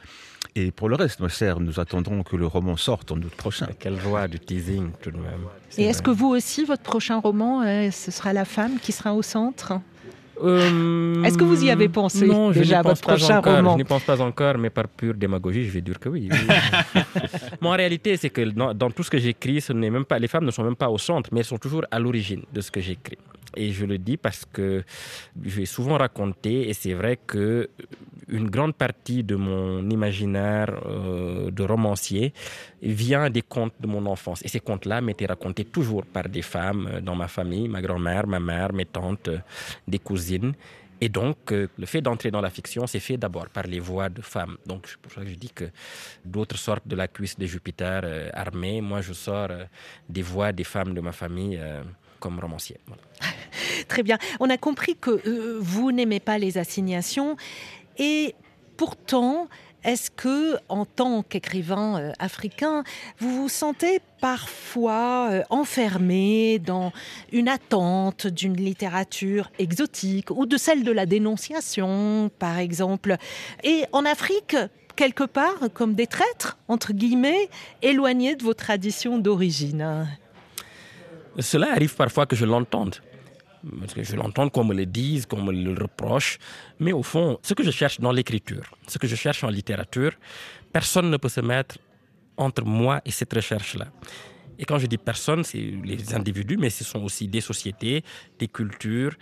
Et 0.54 0.70
pour 0.72 0.88
le 0.88 0.96
reste, 0.96 1.20
ma 1.20 1.28
chère, 1.28 1.60
nous 1.60 1.78
attendrons 1.78 2.22
que 2.22 2.36
le 2.36 2.46
roman 2.46 2.76
sorte 2.76 3.12
en 3.12 3.16
août 3.16 3.32
prochain. 3.36 3.68
Quelle 3.78 4.00
joie 4.00 4.26
du 4.26 4.40
teasing 4.40 4.90
tout 5.02 5.10
de 5.10 5.16
même. 5.16 5.46
Et 5.76 5.84
est-ce 5.84 6.02
que 6.02 6.10
vous 6.10 6.28
aussi, 6.28 6.64
votre 6.64 6.82
prochain 6.82 7.20
roman, 7.20 7.62
euh, 7.62 7.90
ce 7.90 8.10
sera 8.10 8.32
la 8.32 8.44
femme 8.44 8.78
qui 8.80 8.92
sera 8.92 9.14
au 9.14 9.22
centre? 9.22 9.74
Euh, 10.42 11.22
Est-ce 11.24 11.36
que 11.36 11.44
vous 11.44 11.64
y 11.64 11.70
avez 11.70 11.88
pensé 11.88 12.26
non, 12.26 12.50
déjà 12.50 12.78
je 12.78 12.88
votre 12.88 13.00
prochain 13.00 13.38
encore, 13.38 13.56
roman? 13.56 13.72
Je 13.72 13.78
n'y 13.78 13.84
pense 13.84 14.04
pas 14.04 14.20
encore, 14.20 14.58
mais 14.58 14.70
par 14.70 14.88
pure 14.88 15.14
démagogie, 15.14 15.64
je 15.64 15.70
vais 15.70 15.80
dire 15.80 15.98
que 15.98 16.08
oui. 16.08 16.28
en 17.62 17.70
réalité, 17.70 18.16
c'est 18.16 18.30
que 18.30 18.42
dans, 18.42 18.74
dans, 18.74 18.90
tout 18.90 19.02
ce 19.02 19.10
que 19.10 19.18
j'écris, 19.18 19.60
ce 19.60 19.72
n'est 19.72 19.90
même 19.90 20.04
pas 20.04 20.18
les 20.18 20.28
femmes 20.28 20.44
ne 20.44 20.50
sont 20.50 20.62
même 20.62 20.76
pas 20.76 20.88
au 20.90 20.98
centre, 20.98 21.30
mais 21.32 21.40
elles 21.40 21.46
sont 21.46 21.58
toujours 21.58 21.84
à 21.90 21.98
l'origine 21.98 22.42
de 22.52 22.60
ce 22.60 22.70
que 22.70 22.80
j'écris. 22.80 23.18
Et 23.56 23.72
je 23.72 23.84
le 23.84 23.98
dis 23.98 24.16
parce 24.16 24.44
que 24.44 24.84
je 25.42 25.56
vais 25.56 25.66
souvent 25.66 25.98
raconter, 25.98 26.68
et 26.68 26.74
c'est 26.74 26.94
vrai 26.94 27.18
que 27.26 27.68
une 28.28 28.48
grande 28.50 28.74
partie 28.74 29.24
de 29.24 29.36
mon 29.36 29.88
imaginaire 29.88 30.80
euh, 30.86 31.50
de 31.50 31.62
romancier 31.62 32.32
vient 32.82 33.30
des 33.30 33.42
contes 33.42 33.74
de 33.80 33.86
mon 33.86 34.04
enfance. 34.06 34.44
Et 34.44 34.48
ces 34.48 34.60
contes-là 34.60 35.00
m'étaient 35.00 35.26
racontés 35.26 35.64
toujours 35.64 36.04
par 36.04 36.28
des 36.28 36.42
femmes 36.42 36.88
euh, 36.92 37.00
dans 37.00 37.14
ma 37.14 37.28
famille, 37.28 37.68
ma 37.68 37.80
grand-mère, 37.80 38.26
ma 38.26 38.40
mère, 38.40 38.72
mes 38.72 38.84
tantes, 38.86 39.28
euh, 39.28 39.38
des 39.86 39.98
cousines. 39.98 40.52
Et 41.00 41.08
donc, 41.08 41.52
le 41.52 41.86
fait 41.86 42.00
d'entrer 42.00 42.32
dans 42.32 42.40
la 42.40 42.50
fiction, 42.50 42.84
c'est 42.88 42.98
fait 42.98 43.16
d'abord 43.16 43.48
par 43.50 43.62
les 43.68 43.78
voix 43.78 44.08
de 44.08 44.20
femmes. 44.20 44.56
Donc, 44.66 44.88
c'est 44.88 44.96
pour 44.96 45.12
ça 45.12 45.20
que 45.20 45.28
je 45.28 45.36
dis 45.36 45.50
que 45.50 45.70
d'autres 46.24 46.58
sortent 46.58 46.88
de 46.88 46.96
la 46.96 47.06
cuisse 47.06 47.38
de 47.38 47.46
Jupiter 47.46 48.02
armée. 48.34 48.80
Moi, 48.80 49.00
je 49.00 49.12
sors 49.12 49.48
des 50.08 50.22
voix 50.22 50.50
des 50.50 50.64
femmes 50.64 50.94
de 50.94 51.00
ma 51.00 51.12
famille 51.12 51.56
comme 52.18 52.40
romancier. 52.40 52.78
Très 53.86 54.02
bien. 54.02 54.18
On 54.40 54.50
a 54.50 54.56
compris 54.56 54.96
que 54.96 55.60
vous 55.60 55.92
n'aimez 55.92 56.18
pas 56.18 56.36
les 56.36 56.58
assignations. 56.58 57.36
Et 57.98 58.34
pourtant, 58.76 59.48
est-ce 59.84 60.10
que, 60.10 60.56
en 60.68 60.84
tant 60.84 61.22
qu'écrivain 61.22 61.98
euh, 61.98 62.12
africain, 62.18 62.82
vous 63.18 63.42
vous 63.42 63.48
sentez 63.48 64.00
parfois 64.20 65.28
euh, 65.30 65.42
enfermé 65.50 66.58
dans 66.58 66.92
une 67.32 67.48
attente 67.48 68.26
d'une 68.26 68.56
littérature 68.56 69.50
exotique 69.58 70.30
ou 70.30 70.46
de 70.46 70.56
celle 70.56 70.82
de 70.82 70.92
la 70.92 71.06
dénonciation, 71.06 72.30
par 72.38 72.58
exemple? 72.58 73.16
Et 73.62 73.84
en 73.92 74.04
Afrique, 74.04 74.56
quelque 74.96 75.24
part, 75.24 75.68
comme 75.74 75.94
des 75.94 76.08
traîtres, 76.08 76.58
entre 76.66 76.92
guillemets, 76.92 77.48
éloignés 77.80 78.34
de 78.34 78.42
vos 78.42 78.54
traditions 78.54 79.18
d'origine? 79.18 80.08
Cela 81.38 81.70
arrive 81.70 81.94
parfois 81.94 82.26
que 82.26 82.34
je 82.34 82.44
l'entende 82.44 82.96
je 83.96 84.16
l'entends 84.16 84.48
qu'on 84.48 84.64
me 84.64 84.74
le 84.74 84.86
dise, 84.86 85.26
qu'on 85.26 85.42
me 85.42 85.52
le 85.52 85.80
reproche, 85.80 86.38
mais 86.78 86.92
au 86.92 87.02
fond, 87.02 87.38
ce 87.42 87.54
que 87.54 87.62
je 87.62 87.70
cherche 87.70 88.00
dans 88.00 88.12
l'écriture, 88.12 88.64
ce 88.86 88.98
que 88.98 89.06
je 89.06 89.16
cherche 89.16 89.44
en 89.44 89.48
littérature, 89.48 90.12
personne 90.72 91.10
ne 91.10 91.16
peut 91.16 91.28
se 91.28 91.40
mettre 91.40 91.78
entre 92.36 92.64
moi 92.64 93.00
et 93.04 93.10
cette 93.10 93.32
recherche-là. 93.32 93.88
Et 94.58 94.64
quand 94.64 94.78
je 94.78 94.86
dis 94.86 94.98
personne, 94.98 95.44
c'est 95.44 95.58
les 95.58 96.14
individus, 96.14 96.56
mais 96.56 96.70
ce 96.70 96.84
sont 96.84 97.02
aussi 97.04 97.28
des 97.28 97.40
sociétés, 97.40 98.02
des 98.38 98.48
cultures. 98.48 99.14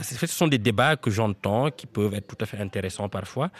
Ce 0.00 0.26
sont 0.26 0.48
des 0.48 0.58
débats 0.58 0.96
que 0.96 1.10
j'entends, 1.10 1.70
qui 1.70 1.86
peuvent 1.86 2.14
être 2.14 2.26
tout 2.26 2.42
à 2.42 2.46
fait 2.46 2.58
intéressants 2.58 3.08
parfois, 3.08 3.50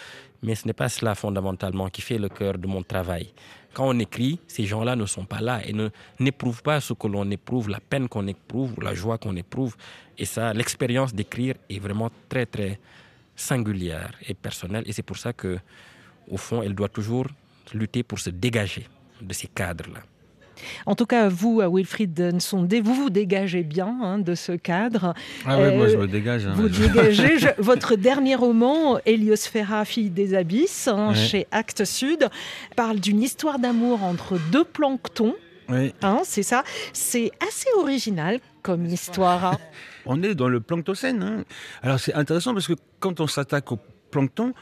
mais 0.43 0.55
ce 0.55 0.67
n'est 0.67 0.73
pas 0.73 0.89
cela 0.89 1.15
fondamentalement 1.15 1.89
qui 1.89 2.01
fait 2.01 2.19
le 2.19 2.29
cœur 2.29 2.57
de 2.57 2.67
mon 2.67 2.83
travail. 2.83 3.33
Quand 3.75 3.89
on 3.89 3.99
écrit, 3.99 4.39
ces 4.47 4.65
gens-là 4.65 4.97
ne 4.97 5.07
sont 5.07 5.25
pas 5.25 5.41
là 5.41 5.61
et 5.67 5.75
n'éprouvent 6.21 6.63
pas 6.63 6.81
ce 6.81 6.93
que 6.93 7.07
l'on 7.07 7.31
éprouve, 7.31 7.69
la 7.69 7.81
peine 7.81 8.09
qu'on 8.09 8.27
éprouve, 8.27 8.75
la 8.83 8.95
joie 8.95 9.19
qu'on 9.19 9.37
éprouve. 9.37 9.77
Et 10.19 10.25
ça, 10.27 10.53
l'expérience 10.53 11.15
d'écrire 11.15 11.55
est 11.71 11.79
vraiment 11.79 12.11
très, 12.29 12.47
très 12.47 12.79
singulière 13.35 14.13
et 14.27 14.35
personnelle. 14.35 14.85
Et 14.87 14.93
c'est 14.93 15.03
pour 15.03 15.17
ça 15.17 15.33
que, 15.33 15.59
au 16.31 16.37
fond, 16.37 16.63
elle 16.63 16.75
doit 16.75 16.91
toujours 16.91 17.27
lutter 17.73 18.03
pour 18.03 18.19
se 18.19 18.31
dégager 18.31 18.87
de 19.21 19.33
ces 19.33 19.49
cadres-là. 19.49 20.01
En 20.87 20.95
tout 20.95 21.07
cas, 21.07 21.29
vous, 21.29 21.61
à 21.61 21.69
Wilfried 21.69 22.19
Nsondé, 22.35 22.81
vous 22.81 22.95
vous 22.95 23.11
dégagez 23.11 23.63
bien 23.63 23.97
hein, 24.03 24.19
de 24.19 24.35
ce 24.35 24.53
cadre. 24.53 25.15
Ah 25.47 25.59
oui, 25.59 25.77
moi 25.77 25.89
je 25.89 25.97
me 25.97 26.07
dégage. 26.07 26.47
Hein. 26.47 26.55
vous 26.55 26.69
dégagez. 26.69 27.37
votre 27.59 27.97
dernier 27.97 28.35
roman, 28.35 28.99
Héliosphéra, 29.07 29.85
fille 29.85 30.11
des 30.11 30.35
abysses, 30.35 30.89
hein, 30.89 31.15
chez 31.15 31.47
Actes 31.51 31.85
Sud, 31.85 32.29
parle 32.77 33.01
d'une 33.01 33.23
histoire 33.23 33.59
d'amour 33.59 34.03
entre 34.03 34.39
deux 34.51 34.65
planctons. 34.65 35.35
Oui. 35.69 35.95
c'est 36.25 36.43
ça. 36.43 36.65
C'est 36.93 37.31
assez 37.47 37.69
original 37.79 38.41
comme 38.63 38.85
histoire. 38.87 39.59
on 40.07 40.23
est 40.23 40.35
dans 40.35 40.49
le 40.49 40.61
planctocène. 40.61 41.45
Alors 41.83 41.99
c'est 41.99 42.15
intéressant 42.15 42.53
parce 42.53 42.67
que 42.67 42.75
quand 43.01 43.21
on 43.21 43.27
s'attaque 43.27 43.73
au 43.73 43.79
plancton, 44.11 44.53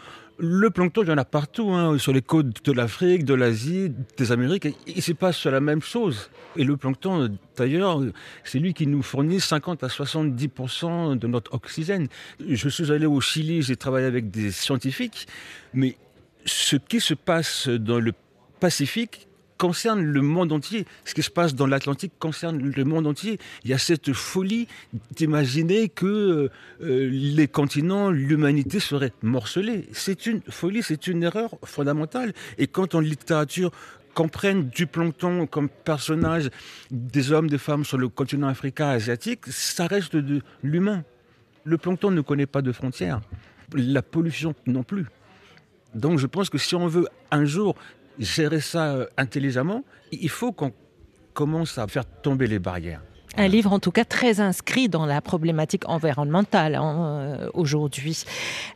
le 0.41 0.71
plancton, 0.71 1.03
il 1.03 1.09
y 1.09 1.13
en 1.13 1.19
a 1.19 1.25
partout, 1.25 1.71
hein, 1.71 1.99
sur 1.99 2.13
les 2.13 2.23
côtes 2.23 2.65
de 2.65 2.73
l'Afrique, 2.73 3.25
de 3.25 3.35
l'Asie, 3.35 3.93
des 4.17 4.33
Amériques. 4.33 4.69
il 4.87 5.03
se 5.03 5.13
passe 5.13 5.45
la 5.45 5.61
même 5.61 5.83
chose. 5.83 6.31
Et 6.57 6.65
le 6.65 6.77
plancton, 6.77 7.31
d'ailleurs, 7.57 8.03
c'est 8.43 8.59
lui 8.59 8.73
qui 8.73 8.87
nous 8.87 9.03
fournit 9.03 9.39
50 9.39 9.85
à 9.85 9.89
70% 9.89 11.19
de 11.19 11.27
notre 11.27 11.55
oxygène. 11.55 12.09
Je 12.49 12.69
suis 12.69 12.91
allé 12.91 13.07
au 13.07 13.21
Chili, 13.21 13.63
j'ai 13.63 13.77
travaillé 13.77 14.07
avec 14.07 14.31
des 14.31 14.51
scientifiques, 14.51 15.29
mais 15.75 15.97
ce 16.47 16.77
qui 16.77 17.01
se 17.01 17.15
passe 17.15 17.69
dans 17.69 18.01
le 18.01 18.13
Pacifique 18.61 19.27
concerne 19.61 20.03
le 20.03 20.23
monde 20.23 20.53
entier. 20.53 20.87
Ce 21.05 21.13
qui 21.13 21.23
se 21.23 21.31
passe 21.31 21.55
dans 21.55 21.67
l'Atlantique 21.67 22.13
concerne 22.19 22.59
le 22.59 22.85
monde 22.85 23.07
entier. 23.07 23.39
Il 23.63 23.71
y 23.71 23.75
a 23.75 23.79
cette 23.79 24.15
folie 24.15 24.67
d'imaginer 25.15 25.91
que 25.91 26.51
euh, 26.81 27.11
les 27.13 27.47
continents, 27.47 28.11
l'humanité 28.11 28.81
serait 28.81 29.13
morcelée. 29.23 29.87
C'est 29.93 30.25
une 30.25 30.41
folie, 30.49 30.83
c'est 30.83 31.07
une 31.07 31.23
erreur 31.23 31.51
fondamentale. 31.63 32.33
Et 32.57 32.69
quand 32.69 32.95
en 32.95 33.01
littérature 33.01 33.71
comprennent 34.15 34.71
du 34.71 34.87
plancton 34.87 35.47
comme 35.47 35.69
personnage 35.69 36.49
des 36.91 37.31
hommes, 37.31 37.51
des 37.51 37.59
femmes 37.59 37.85
sur 37.85 37.99
le 37.99 38.09
continent 38.09 38.49
africain, 38.49 38.89
asiatique, 38.89 39.45
ça 39.49 39.87
reste 39.87 40.17
de 40.17 40.41
l'humain. 40.63 41.05
Le 41.65 41.77
plancton 41.77 42.11
ne 42.11 42.23
connaît 42.23 42.47
pas 42.47 42.63
de 42.63 42.73
frontières. 42.73 43.21
La 43.75 44.01
pollution 44.01 44.55
non 44.67 44.85
plus. 44.85 45.05
Donc 45.95 46.19
je 46.19 46.27
pense 46.27 46.49
que 46.49 46.57
si 46.59 46.75
on 46.75 46.87
veut 46.87 47.07
un 47.31 47.45
jour 47.45 47.77
gérer 48.21 48.61
ça 48.61 48.95
euh, 48.95 49.07
intelligemment, 49.17 49.83
il 50.13 50.29
faut 50.29 50.53
qu'on 50.53 50.73
commence 51.33 51.79
à 51.79 51.87
faire 51.89 52.05
tomber 52.05 52.47
les 52.47 52.59
barrières. 52.59 53.03
Un 53.37 53.47
livre 53.47 53.73
en 53.73 53.79
tout 53.79 53.93
cas 53.93 54.05
très 54.05 54.41
inscrit 54.41 54.89
dans 54.89 55.07
la 55.07 55.21
problématique 55.21 55.89
environnementale 55.89 56.75
hein, 56.75 56.97
euh, 56.99 57.51
aujourd'hui. 57.55 58.25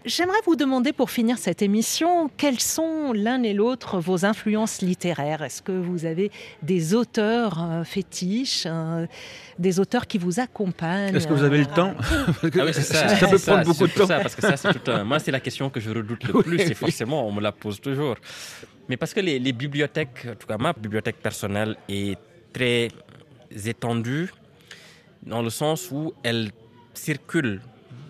J'aimerais 0.04 0.38
vous 0.46 0.54
demander 0.54 0.92
pour 0.92 1.10
finir 1.10 1.38
cette 1.38 1.60
émission, 1.60 2.30
quelles 2.36 2.60
sont 2.60 3.12
l'un 3.12 3.42
et 3.42 3.52
l'autre 3.52 3.98
vos 3.98 4.24
influences 4.24 4.80
littéraires? 4.80 5.42
Est-ce 5.42 5.60
que 5.60 5.72
vous 5.72 6.04
avez 6.04 6.30
des 6.62 6.94
auteurs 6.94 7.62
euh, 7.62 7.84
fétiches, 7.84 8.64
euh, 8.66 9.06
des 9.58 9.80
auteurs 9.80 10.06
qui 10.06 10.18
vous 10.18 10.38
accompagnent? 10.38 11.16
Est-ce 11.16 11.26
que 11.26 11.32
vous 11.32 11.42
avez 11.42 11.58
le 11.58 11.66
temps? 11.66 11.92
ah 12.00 12.32
oui, 12.44 12.72
ça, 12.72 13.08
ça, 13.08 13.26
peut 13.26 13.38
prendre 13.38 13.64
beaucoup 13.64 13.88
de 13.88 13.92
temps. 13.92 14.06
Ça, 14.06 14.20
parce 14.20 14.36
que 14.36 14.42
ça, 14.42 14.56
c'est 14.56 14.72
tout 14.72 14.90
un... 14.90 15.02
Moi, 15.02 15.18
c'est 15.18 15.32
la 15.32 15.40
question 15.40 15.68
que 15.68 15.80
je 15.80 15.90
redoute 15.90 16.22
le 16.24 16.32
plus, 16.42 16.60
et 16.60 16.74
forcément, 16.74 17.26
on 17.26 17.32
me 17.32 17.40
la 17.40 17.50
pose 17.50 17.80
toujours. 17.80 18.14
Mais 18.88 18.96
parce 18.96 19.12
que 19.12 19.20
les, 19.20 19.40
les 19.40 19.52
bibliothèques, 19.52 20.28
en 20.30 20.34
tout 20.36 20.46
cas 20.46 20.58
ma 20.58 20.72
bibliothèque 20.72 21.16
personnelle, 21.16 21.76
est 21.88 22.16
très 22.52 22.88
étendue 23.66 24.30
dans 25.26 25.42
le 25.42 25.50
sens 25.50 25.90
où 25.90 26.12
elle 26.22 26.50
circule 26.92 27.60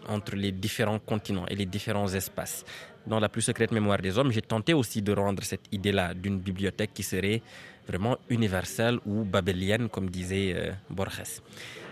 entre 0.09 0.37
les 0.37 0.53
différents 0.53 0.99
continents 0.99 1.47
et 1.47 1.57
les 1.57 1.67
différents 1.67 2.13
espaces. 2.13 2.65
Dans 3.07 3.21
la 3.21 3.29
plus 3.29 3.43
secrète 3.43 3.73
mémoire 3.73 3.99
des 3.99 4.17
hommes, 4.19 4.33
j'ai 4.33 4.43
tenté 4.43 4.73
aussi 4.75 5.03
de 5.03 5.13
rendre 5.13 5.43
cette 5.43 5.67
idée-là 5.73 6.15
d'une 6.15 6.39
bibliothèque 6.39 6.93
qui 6.95 7.03
serait 7.03 7.43
vraiment 7.87 8.17
universelle 8.31 8.99
ou 9.07 9.25
babélienne, 9.25 9.89
comme 9.89 10.09
disait 10.09 10.55
euh, 10.57 10.73
Borges. 10.89 11.41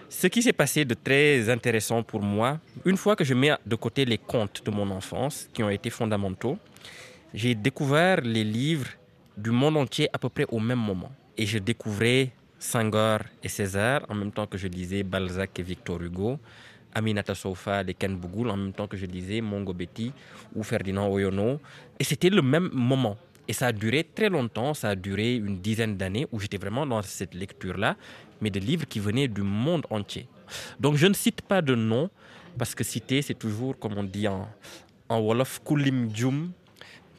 Ce 0.09 0.27
qui 0.27 0.43
s'est 0.43 0.53
passé 0.53 0.85
de 0.85 0.95
très 0.95 1.49
intéressant 1.49 2.03
pour 2.03 2.23
moi, 2.23 2.61
une 2.85 2.97
fois 2.97 3.17
que 3.17 3.25
je 3.25 3.35
mets 3.35 3.53
de 3.65 3.77
côté 3.77 4.05
les 4.05 4.19
contes 4.19 4.63
de 4.65 4.71
mon 4.71 4.91
enfance, 4.91 5.49
qui 5.53 5.63
ont 5.63 5.71
été 5.71 5.91
fondamentaux, 5.91 6.59
j'ai 7.33 7.55
découvert 7.55 8.21
les 8.21 8.45
livres 8.45 8.89
du 9.37 9.51
monde 9.51 9.77
entier 9.77 10.09
à 10.13 10.19
peu 10.19 10.29
près 10.29 10.45
au 10.51 10.61
même 10.61 10.79
moment. 10.79 11.11
Et 11.39 11.47
je 11.47 11.59
découvrais 11.59 12.31
Senghor 12.63 13.19
et 13.43 13.49
César, 13.49 14.07
en 14.09 14.15
même 14.15 14.31
temps 14.31 14.47
que 14.47 14.57
je 14.57 14.69
lisais 14.69 15.03
Balzac 15.03 15.59
et 15.59 15.65
Victor 15.65 16.01
Hugo, 16.01 16.39
Aminata 16.95 17.35
Sofa 17.35 17.83
et 17.83 17.93
Ken 17.93 18.17
Bougoul, 18.17 18.51
en 18.51 18.57
même 18.57 18.73
temps 18.73 18.87
que 18.87 18.97
je 18.97 19.05
lisais 19.05 19.41
Mongo 19.41 19.73
Betty 19.73 20.13
ou 20.55 20.63
Ferdinand 20.63 21.09
Oyono. 21.11 21.61
Et 21.99 22.05
c'était 22.05 22.31
le 22.31 22.41
même 22.41 22.71
moment. 22.73 23.19
Et 23.49 23.53
ça 23.53 23.67
a 23.67 23.73
duré 23.73 24.05
très 24.05 24.29
longtemps, 24.29 24.75
ça 24.75 24.91
a 24.91 24.95
duré 24.95 25.35
une 25.35 25.59
dizaine 25.59 25.97
d'années 25.97 26.29
où 26.31 26.39
j'étais 26.39 26.57
vraiment 26.57 26.87
dans 26.87 27.03
cette 27.03 27.35
lecture-là, 27.35 27.97
mais 28.41 28.51
de 28.51 28.61
livres 28.61 28.87
qui 28.87 29.01
venaient 29.01 29.27
du 29.27 29.43
monde 29.43 29.85
entier. 29.91 30.29
Donc 30.79 30.95
je 30.95 31.09
ne 31.09 31.15
cite 31.15 31.43
pas 31.43 31.63
de 31.63 31.75
nom, 31.75 32.11
parce 32.57 32.77
que 32.77 32.85
citer, 32.85 33.23
c'est 33.23 33.35
toujours, 33.35 33.77
comme 33.77 33.99
on 33.99 34.05
dit 34.05 34.29
en, 34.29 34.49
en 35.09 35.19
Wolof, 35.19 35.61
Kulim 35.65 36.15
Djum, 36.15 36.53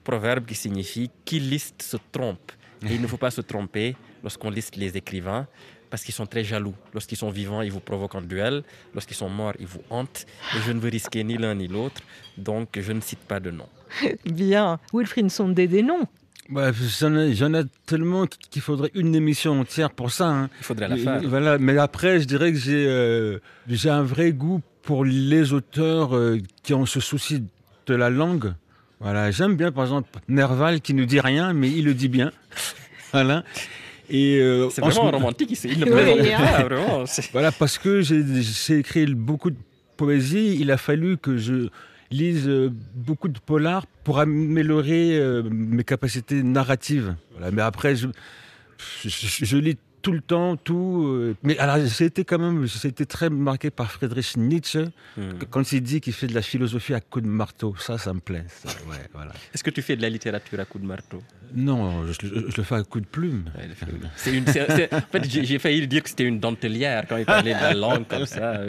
proverbe 0.05 0.45
qui 0.45 0.55
signifie 0.55 1.11
qui 1.25 1.41
liste 1.41 1.81
se 1.81 1.97
trompe. 2.13 2.53
Et 2.81 2.95
il 2.95 3.01
ne 3.01 3.07
faut 3.07 3.17
pas 3.17 3.31
se 3.31 3.41
tromper 3.41 3.95
lorsqu'on 4.23 4.49
liste 4.49 4.75
les 4.75 4.97
écrivains, 4.97 5.47
parce 5.89 6.03
qu'ils 6.03 6.13
sont 6.15 6.25
très 6.25 6.43
jaloux. 6.43 6.73
Lorsqu'ils 6.93 7.17
sont 7.17 7.29
vivants, 7.29 7.61
ils 7.61 7.71
vous 7.71 7.79
provoquent 7.79 8.15
en 8.15 8.21
duel. 8.21 8.63
Lorsqu'ils 8.95 9.15
sont 9.15 9.29
morts, 9.29 9.53
ils 9.59 9.67
vous 9.67 9.83
hantent. 9.91 10.25
Et 10.55 10.61
je 10.65 10.71
ne 10.71 10.79
veux 10.79 10.89
risquer 10.89 11.23
ni 11.23 11.37
l'un 11.37 11.53
ni 11.53 11.67
l'autre, 11.67 12.01
donc 12.37 12.79
je 12.79 12.91
ne 12.91 13.01
cite 13.01 13.19
pas 13.19 13.39
de 13.39 13.51
nom. 13.51 13.67
Bien. 14.25 14.79
Wilfried 14.91 15.29
Sondé, 15.29 15.67
des 15.67 15.83
noms 15.83 16.07
bah, 16.49 16.71
J'en 16.73 17.53
ai, 17.53 17.63
tellement 17.85 18.25
qu'il 18.25 18.61
faudrait 18.61 18.91
une 18.95 19.13
émission 19.13 19.59
entière 19.59 19.91
pour 19.91 20.11
ça. 20.11 20.29
Hein. 20.29 20.49
Il 20.59 20.63
faudrait 20.63 20.87
la 20.87 20.97
faire. 20.97 21.21
Voilà. 21.23 21.57
Mais 21.57 21.77
après, 21.77 22.19
je 22.19 22.25
dirais 22.25 22.51
que 22.51 22.57
j'ai 22.57 22.87
euh, 22.87 23.39
un 23.85 24.03
vrai 24.03 24.31
goût 24.31 24.61
pour 24.81 25.05
les 25.05 25.53
auteurs 25.53 26.15
euh, 26.15 26.39
qui 26.63 26.73
ont 26.73 26.85
ce 26.85 26.99
souci 26.99 27.43
de 27.85 27.95
la 27.95 28.09
langue. 28.09 28.53
Voilà, 28.99 29.31
j'aime 29.31 29.55
bien 29.57 29.71
par 29.71 29.83
exemple 29.83 30.09
Nerval 30.29 30.79
qui 30.79 30.93
ne 30.93 31.03
dit 31.03 31.19
rien, 31.19 31.53
mais 31.53 31.69
il 31.69 31.85
le 31.85 31.93
dit 31.93 32.07
bien. 32.07 32.31
voilà. 33.11 33.43
Euh, 34.11 34.69
c'est 34.69 34.81
vraiment 34.81 35.11
romantique, 35.11 35.57
il 35.63 35.79
ne 35.79 35.85
pas, 35.85 36.63
vraiment. 36.67 37.03
Voilà, 37.31 37.51
parce 37.51 37.77
que 37.77 38.01
j'ai 38.01 38.77
écrit 38.77 39.05
beaucoup 39.07 39.49
de 39.49 39.57
poésie, 39.97 40.57
il 40.59 40.71
a 40.71 40.77
fallu 40.77 41.17
que 41.17 41.37
je 41.37 41.69
lise 42.11 42.47
euh, 42.47 42.69
beaucoup 42.93 43.27
de 43.27 43.39
polars 43.39 43.85
pour 44.03 44.19
améliorer 44.19 45.17
euh, 45.17 45.43
mes 45.49 45.83
capacités 45.83 46.43
narratives. 46.43 47.15
Voilà, 47.31 47.51
mais 47.51 47.61
après, 47.61 47.95
je, 47.95 48.07
je 49.03 49.57
lis 49.57 49.77
tout 50.03 50.11
le 50.11 50.21
temps, 50.21 50.57
tout. 50.57 51.05
Euh, 51.07 51.35
mais 51.43 51.57
alors, 51.57 51.77
été 51.77 52.25
quand 52.25 52.37
même, 52.37 52.67
été 52.83 53.05
très 53.05 53.29
marqué 53.29 53.71
par 53.71 53.89
Friedrich 53.89 54.35
Nietzsche 54.37 54.85
hmm. 55.17 55.45
quand 55.49 55.71
il 55.71 55.81
dit 55.81 56.01
qu'il 56.01 56.13
fait 56.13 56.27
de 56.27 56.35
la 56.35 56.41
philosophie 56.41 56.93
à 56.93 56.99
coups 56.99 57.23
de 57.23 57.29
marteau. 57.29 57.73
Ça, 57.79 57.97
ça 57.97 58.13
me 58.13 58.19
plaît. 58.19 58.43
voilà. 59.13 59.31
Est-ce 59.53 59.63
que 59.63 59.71
tu 59.71 59.81
fais 59.81 59.95
de 59.95 60.01
la 60.01 60.09
littérature 60.09 60.59
à 60.59 60.65
coups 60.65 60.83
de 60.83 60.87
marteau? 60.87 61.23
Non, 61.55 62.07
je, 62.07 62.27
le 62.27 62.63
fais 62.63 62.75
à 62.75 62.83
coups 62.83 63.03
de 63.03 63.09
plume. 63.09 63.45
c'est 64.15 64.35
une, 64.35 64.43
en 64.43 65.01
fait, 65.11 65.29
j'ai 65.29 65.59
failli 65.59 65.87
dire 65.87 66.01
que 66.03 66.09
c'était 66.09 66.23
une 66.23 66.39
dentelière 66.39 67.05
quand 67.07 67.17
il 67.17 67.25
parlait 67.25 67.53
de 67.53 67.61
la 67.61 67.73
langue 67.73 68.07
comme 68.07 68.25
ça. 68.25 68.59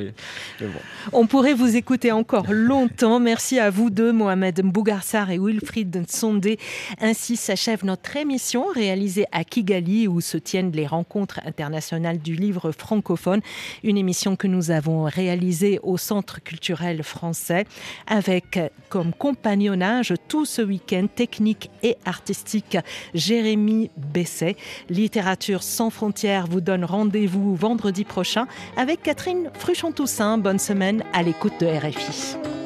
On 1.13 1.27
pourrait 1.27 1.55
vous 1.55 1.77
écouter 1.77 2.13
encore 2.13 2.53
longtemps. 2.53 3.21
Merci 3.21 3.59
à 3.59 3.71
vous 3.71 3.89
deux, 3.89 4.13
Mohamed 4.13 4.63
Mbougarsar 4.63 5.31
et 5.31 5.39
Wilfried 5.39 6.05
Sondé. 6.09 6.59
Ainsi 7.01 7.37
s'achève 7.37 7.85
notre 7.87 8.17
émission 8.17 8.67
réalisée 8.67 9.25
à 9.33 9.45
Kigali 9.45 10.07
où 10.07 10.21
se 10.21 10.37
tiennent 10.37 10.73
les 10.73 10.87
rencontres 10.87 11.24
internationale 11.45 12.19
du 12.19 12.35
livre 12.35 12.73
francophone, 12.73 13.41
une 13.83 13.97
émission 13.97 14.37
que 14.37 14.47
nous 14.47 14.71
avons 14.71 15.05
réalisée 15.05 15.81
au 15.83 15.97
Centre 15.97 16.43
culturel 16.43 17.03
français 17.03 17.67
avec 18.07 18.59
comme 18.89 19.13
compagnonnage 19.13 20.15
tout 20.29 20.45
ce 20.45 20.63
week-end 20.63 21.07
technique 21.15 21.71
et 21.83 21.97
artistique 22.05 22.79
Jérémy 23.15 23.91
Besset. 23.97 24.57
Littérature 24.89 25.63
sans 25.63 25.91
frontières 25.91 26.47
vous 26.47 26.61
donne 26.61 26.85
rendez-vous 26.85 27.55
vendredi 27.55 28.05
prochain 28.05 28.47
avec 28.77 29.03
Catherine 29.03 29.51
Fruchon-Toussaint. 29.59 30.39
Bonne 30.39 30.59
semaine 30.59 31.05
à 31.13 31.23
l'écoute 31.23 31.55
de 31.61 31.67
RFI. 31.67 32.64